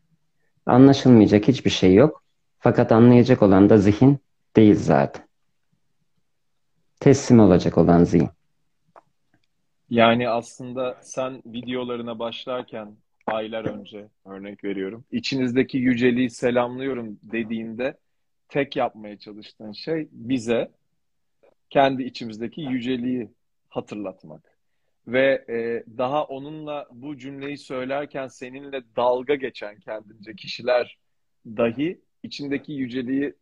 anlaşılmayacak 0.66 1.48
hiçbir 1.48 1.70
şey 1.70 1.94
yok. 1.94 2.24
Fakat 2.60 2.92
anlayacak 2.92 3.42
olan 3.42 3.70
da 3.70 3.78
zihin 3.78 4.20
değil 4.56 4.76
zaten. 4.76 5.26
Teslim 7.00 7.40
olacak 7.40 7.78
olan 7.78 8.04
zihin. 8.04 8.30
Yani 9.90 10.30
aslında 10.30 10.98
sen 11.02 11.42
videolarına 11.46 12.20
başlarken 12.20 12.96
aylar 13.28 13.66
önce 13.66 14.08
örnek 14.26 14.64
veriyorum. 14.64 15.06
İçinizdeki 15.12 15.78
yüceliği 15.78 16.30
selamlıyorum 16.30 17.20
dediğinde 17.24 17.98
tek 18.50 18.76
yapmaya 18.76 19.20
çalıştığın 19.20 19.72
şey 19.72 20.08
bize 20.12 20.72
kendi 21.70 22.04
içimizdeki 22.04 22.62
yüceliği 22.62 23.32
hatırlatmak. 23.70 24.56
Ve 25.08 25.46
e, 25.50 25.84
daha 25.98 26.24
onunla 26.24 26.88
bu 26.92 27.18
cümleyi 27.18 27.58
söylerken 27.58 28.28
seninle 28.28 28.82
dalga 28.96 29.36
geçen 29.36 29.80
kendince 29.80 30.36
kişiler 30.36 31.00
dahi 31.46 32.02
içindeki 32.24 32.74
yüceliği 32.74 33.34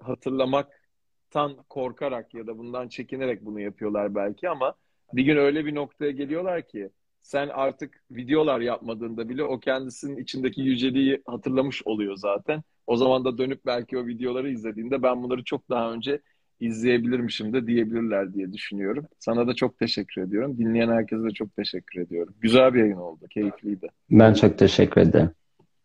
hatırlamaktan 0.00 1.56
korkarak 1.68 2.34
ya 2.34 2.46
da 2.46 2.58
bundan 2.58 2.88
çekinerek 2.88 3.44
bunu 3.44 3.60
yapıyorlar 3.60 4.14
belki 4.14 4.48
ama 4.48 4.74
bir 5.12 5.24
gün 5.24 5.36
öyle 5.36 5.66
bir 5.66 5.74
noktaya 5.74 6.10
geliyorlar 6.10 6.68
ki 6.68 6.90
sen 7.22 7.48
artık 7.48 8.02
videolar 8.10 8.60
yapmadığında 8.60 9.28
bile 9.28 9.44
o 9.44 9.60
kendisinin 9.60 10.16
içindeki 10.16 10.60
yüceliği 10.60 11.22
hatırlamış 11.26 11.82
oluyor 11.86 12.16
zaten. 12.16 12.62
O 12.86 12.96
zaman 12.96 13.24
da 13.24 13.38
dönüp 13.38 13.66
belki 13.66 13.98
o 13.98 14.06
videoları 14.06 14.50
izlediğinde 14.50 15.02
ben 15.02 15.22
bunları 15.22 15.44
çok 15.44 15.70
daha 15.70 15.92
önce 15.92 16.20
izleyebilirmişim 16.60 17.52
de 17.52 17.66
diyebilirler 17.66 18.34
diye 18.34 18.52
düşünüyorum. 18.52 19.06
Sana 19.18 19.46
da 19.46 19.54
çok 19.54 19.78
teşekkür 19.78 20.22
ediyorum. 20.22 20.58
Dinleyen 20.58 20.88
herkese 20.88 21.24
de 21.24 21.30
çok 21.30 21.56
teşekkür 21.56 22.00
ediyorum. 22.00 22.34
Güzel 22.40 22.74
bir 22.74 22.80
yayın 22.80 22.96
oldu. 22.96 23.26
Keyifliydi. 23.30 23.88
Ben 24.10 24.34
çok 24.34 24.58
teşekkür 24.58 25.00
ederim. 25.00 25.30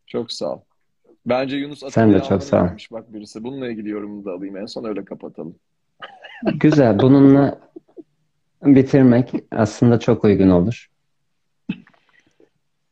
Çok 0.07 0.31
sağ 0.31 0.55
ol. 0.55 0.61
Bence 1.25 1.57
Yunus 1.57 1.83
Sen 1.89 2.13
de 2.13 2.23
çok 2.23 2.43
sağ 2.43 2.63
ol. 2.63 2.67
Bak 2.91 3.13
birisi. 3.13 3.43
Bununla 3.43 3.69
ilgili 3.69 3.89
yorumumu 3.89 4.25
da 4.25 4.31
alayım. 4.31 4.57
En 4.57 4.65
son 4.65 4.83
öyle 4.83 5.05
kapatalım. 5.05 5.55
Güzel. 6.59 6.99
Bununla 6.99 7.59
bitirmek 8.63 9.33
aslında 9.51 9.99
çok 9.99 10.23
uygun 10.23 10.49
olur. 10.49 10.87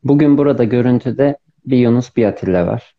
Bugün 0.04 0.38
burada 0.38 0.64
görüntüde 0.64 1.38
bir 1.66 1.78
Yunus 1.78 2.16
bir 2.16 2.24
Atilla 2.24 2.66
var. 2.66 2.94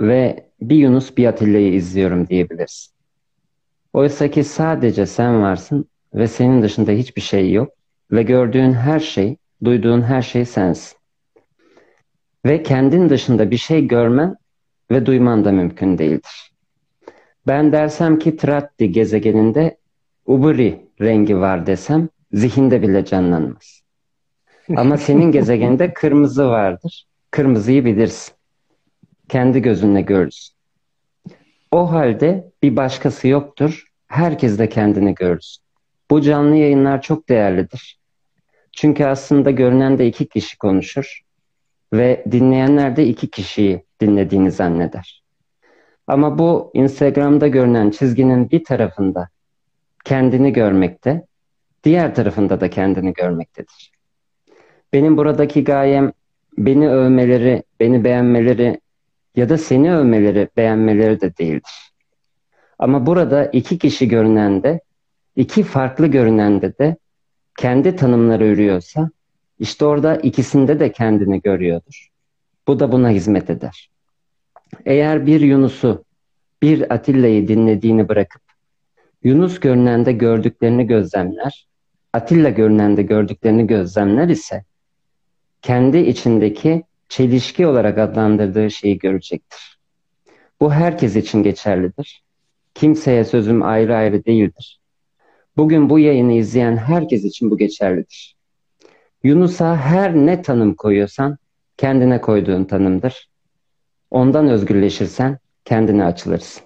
Ve 0.00 0.50
bir 0.60 0.76
Yunus 0.76 1.16
bir 1.16 1.26
Atilla'yı 1.26 1.74
izliyorum 1.74 2.28
diyebiliriz. 2.28 2.92
Oysa 3.92 4.30
ki 4.30 4.44
sadece 4.44 5.06
sen 5.06 5.42
varsın 5.42 5.88
ve 6.14 6.26
senin 6.26 6.62
dışında 6.62 6.90
hiçbir 6.92 7.22
şey 7.22 7.52
yok 7.52 7.72
ve 8.12 8.22
gördüğün 8.22 8.72
her 8.72 9.00
şey, 9.00 9.36
duyduğun 9.64 10.02
her 10.02 10.22
şey 10.22 10.44
sensin. 10.44 10.98
Ve 12.46 12.62
kendin 12.62 13.08
dışında 13.08 13.50
bir 13.50 13.56
şey 13.56 13.88
görmen 13.88 14.36
ve 14.90 15.06
duyman 15.06 15.44
da 15.44 15.52
mümkün 15.52 15.98
değildir. 15.98 16.52
Ben 17.46 17.72
dersem 17.72 18.18
ki 18.18 18.36
Tratti 18.36 18.92
gezegeninde 18.92 19.76
Uburi 20.26 20.86
rengi 21.00 21.36
var 21.38 21.66
desem 21.66 22.08
zihinde 22.32 22.82
bile 22.82 23.04
canlanmaz. 23.04 23.82
Ama 24.76 24.96
senin 24.96 25.32
gezegeninde 25.32 25.92
kırmızı 25.92 26.48
vardır. 26.48 27.06
Kırmızıyı 27.30 27.84
bilirsin. 27.84 28.35
Kendi 29.28 29.62
gözünle 29.62 30.00
görürsün. 30.00 30.56
O 31.70 31.92
halde 31.92 32.50
bir 32.62 32.76
başkası 32.76 33.28
yoktur. 33.28 33.84
Herkes 34.06 34.58
de 34.58 34.68
kendini 34.68 35.14
görürsün. 35.14 35.64
Bu 36.10 36.20
canlı 36.20 36.56
yayınlar 36.56 37.02
çok 37.02 37.28
değerlidir. 37.28 37.98
Çünkü 38.72 39.04
aslında 39.04 39.50
görünen 39.50 39.98
de 39.98 40.06
iki 40.06 40.28
kişi 40.28 40.58
konuşur 40.58 41.20
ve 41.92 42.24
dinleyenler 42.30 42.96
de 42.96 43.06
iki 43.06 43.30
kişiyi 43.30 43.84
dinlediğini 44.00 44.50
zanneder. 44.50 45.22
Ama 46.06 46.38
bu 46.38 46.70
Instagram'da 46.74 47.48
görünen 47.48 47.90
çizginin 47.90 48.50
bir 48.50 48.64
tarafında 48.64 49.28
kendini 50.04 50.52
görmekte, 50.52 51.26
diğer 51.84 52.14
tarafında 52.14 52.60
da 52.60 52.70
kendini 52.70 53.12
görmektedir. 53.12 53.92
Benim 54.92 55.16
buradaki 55.16 55.64
gayem 55.64 56.12
beni 56.58 56.88
övmeleri, 56.88 57.62
beni 57.80 58.04
beğenmeleri 58.04 58.80
ya 59.36 59.48
da 59.48 59.58
seni 59.58 59.94
övmeleri, 59.94 60.48
beğenmeleri 60.56 61.20
de 61.20 61.36
değildir. 61.36 61.92
Ama 62.78 63.06
burada 63.06 63.44
iki 63.44 63.78
kişi 63.78 64.08
görünen 64.08 64.62
de, 64.62 64.80
iki 65.36 65.62
farklı 65.62 66.06
görünen 66.06 66.62
de 66.62 66.78
de 66.78 66.96
kendi 67.58 67.96
tanımları 67.96 68.46
ürüyorsa, 68.46 69.10
işte 69.58 69.84
orada 69.84 70.16
ikisinde 70.16 70.80
de 70.80 70.92
kendini 70.92 71.40
görüyordur. 71.40 72.08
Bu 72.68 72.80
da 72.80 72.92
buna 72.92 73.10
hizmet 73.10 73.50
eder. 73.50 73.90
Eğer 74.86 75.26
bir 75.26 75.40
Yunus'u, 75.40 76.04
bir 76.62 76.94
Atilla'yı 76.94 77.48
dinlediğini 77.48 78.08
bırakıp, 78.08 78.42
Yunus 79.22 79.60
görünende 79.60 80.12
gördüklerini 80.12 80.86
gözlemler, 80.86 81.66
Atilla 82.12 82.50
görünende 82.50 83.02
gördüklerini 83.02 83.66
gözlemler 83.66 84.28
ise, 84.28 84.64
kendi 85.62 85.98
içindeki 85.98 86.84
çelişki 87.08 87.66
olarak 87.66 87.98
adlandırdığı 87.98 88.70
şeyi 88.70 88.98
görecektir. 88.98 89.78
Bu 90.60 90.72
herkes 90.72 91.16
için 91.16 91.42
geçerlidir. 91.42 92.24
Kimseye 92.74 93.24
sözüm 93.24 93.62
ayrı 93.62 93.96
ayrı 93.96 94.24
değildir. 94.24 94.80
Bugün 95.56 95.90
bu 95.90 95.98
yayını 95.98 96.32
izleyen 96.32 96.76
herkes 96.76 97.24
için 97.24 97.50
bu 97.50 97.58
geçerlidir. 97.58 98.36
Yunus'a 99.22 99.76
her 99.76 100.14
ne 100.14 100.42
tanım 100.42 100.74
koyuyorsan 100.74 101.38
kendine 101.76 102.20
koyduğun 102.20 102.64
tanımdır. 102.64 103.28
Ondan 104.10 104.48
özgürleşirsen 104.48 105.38
kendine 105.64 106.04
açılırsın. 106.04 106.64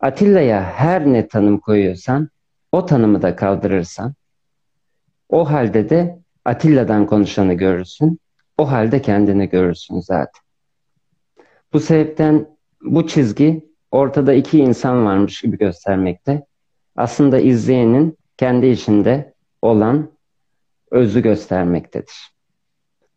Atilla'ya 0.00 0.62
her 0.62 1.06
ne 1.06 1.28
tanım 1.28 1.58
koyuyorsan 1.58 2.28
o 2.72 2.86
tanımı 2.86 3.22
da 3.22 3.36
kaldırırsan 3.36 4.14
o 5.28 5.50
halde 5.50 5.90
de 5.90 6.18
Atilla'dan 6.44 7.06
konuşanı 7.06 7.54
görürsün. 7.54 8.18
O 8.58 8.70
halde 8.70 9.02
kendini 9.02 9.48
görürsün 9.48 10.00
zaten. 10.00 10.42
Bu 11.72 11.80
sebepten 11.80 12.56
bu 12.82 13.06
çizgi 13.06 13.68
ortada 13.90 14.32
iki 14.32 14.58
insan 14.58 15.04
varmış 15.04 15.40
gibi 15.40 15.58
göstermekte. 15.58 16.46
Aslında 16.96 17.38
izleyenin 17.38 18.18
kendi 18.36 18.66
içinde 18.66 19.34
olan 19.62 20.10
özü 20.90 21.22
göstermektedir. 21.22 22.30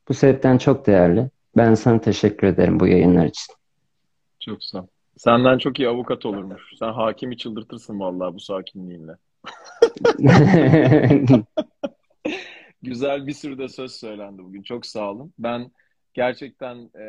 Bu 0.09 0.13
sebepten 0.13 0.57
çok 0.57 0.87
değerli. 0.87 1.29
Ben 1.57 1.73
sana 1.73 2.01
teşekkür 2.01 2.47
ederim 2.47 2.79
bu 2.79 2.87
yayınlar 2.87 3.25
için. 3.25 3.55
Çok 4.39 4.63
sağ 4.63 4.79
ol. 4.79 4.87
Senden 5.17 5.57
çok 5.57 5.79
iyi 5.79 5.89
avukat 5.89 6.25
olurmuş. 6.25 6.61
Sen 6.79 6.91
hakimi 6.91 7.37
çıldırtırsın 7.37 7.99
vallahi 7.99 8.33
bu 8.33 8.39
sakinliğinle. 8.39 9.17
Güzel 12.81 13.27
bir 13.27 13.33
sürü 13.33 13.57
de 13.57 13.67
söz 13.67 13.91
söylendi 13.91 14.43
bugün. 14.43 14.63
Çok 14.63 14.85
sağ 14.85 15.11
olun. 15.11 15.33
Ben 15.39 15.71
gerçekten 16.13 16.75
e, 16.77 17.05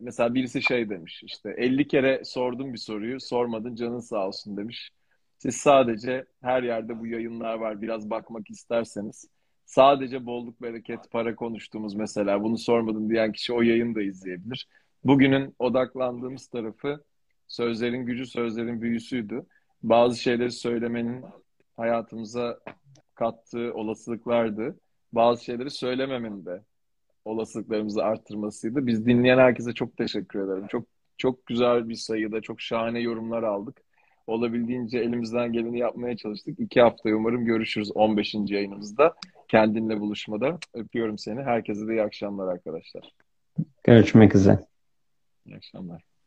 mesela 0.00 0.34
birisi 0.34 0.62
şey 0.62 0.90
demiş 0.90 1.22
işte 1.24 1.54
50 1.58 1.88
kere 1.88 2.24
sordum 2.24 2.72
bir 2.72 2.78
soruyu 2.78 3.20
sormadın 3.20 3.74
canın 3.74 4.00
sağ 4.00 4.26
olsun 4.26 4.56
demiş. 4.56 4.90
Siz 5.38 5.56
sadece 5.56 6.24
her 6.42 6.62
yerde 6.62 7.00
bu 7.00 7.06
yayınlar 7.06 7.54
var 7.54 7.82
biraz 7.82 8.10
bakmak 8.10 8.50
isterseniz 8.50 9.28
sadece 9.66 10.26
bolluk 10.26 10.62
bereket 10.62 11.10
para 11.10 11.34
konuştuğumuz 11.36 11.94
mesela 11.94 12.42
bunu 12.42 12.58
sormadın 12.58 13.10
diyen 13.10 13.32
kişi 13.32 13.52
o 13.52 13.62
yayını 13.62 13.94
da 13.94 14.02
izleyebilir. 14.02 14.68
Bugünün 15.04 15.54
odaklandığımız 15.58 16.46
tarafı 16.46 17.04
sözlerin 17.48 18.06
gücü 18.06 18.26
sözlerin 18.26 18.82
büyüsüydü. 18.82 19.46
Bazı 19.82 20.18
şeyleri 20.18 20.52
söylemenin 20.52 21.24
hayatımıza 21.76 22.60
kattığı 23.14 23.74
olasılıklardı. 23.74 24.78
Bazı 25.12 25.44
şeyleri 25.44 25.70
söylememenin 25.70 26.46
de 26.46 26.62
olasılıklarımızı 27.24 28.04
arttırmasıydı. 28.04 28.86
Biz 28.86 29.06
dinleyen 29.06 29.38
herkese 29.38 29.72
çok 29.72 29.96
teşekkür 29.96 30.40
ederim. 30.40 30.66
Çok 30.68 30.86
çok 31.18 31.46
güzel 31.46 31.88
bir 31.88 31.94
sayıda, 31.94 32.40
çok 32.40 32.60
şahane 32.60 33.00
yorumlar 33.00 33.42
aldık. 33.42 33.82
olabildiğince 34.26 34.98
elimizden 34.98 35.52
geleni 35.52 35.78
yapmaya 35.78 36.16
çalıştık. 36.16 36.60
İki 36.60 36.80
haftaya 36.80 37.16
umarım 37.16 37.44
görüşürüz 37.44 37.90
15. 37.94 38.34
yayınımızda. 38.34 39.14
Kendinle 39.48 40.00
buluşmada. 40.00 40.58
Öpüyorum 40.74 41.18
seni. 41.18 41.42
Herkese 41.42 41.88
de 41.88 41.92
iyi 41.92 42.02
akşamlar 42.02 42.52
arkadaşlar. 42.52 43.12
Görüşmek 43.84 44.34
üzere. 44.34 44.66
İyi 45.46 45.56
akşamlar. 45.56 46.17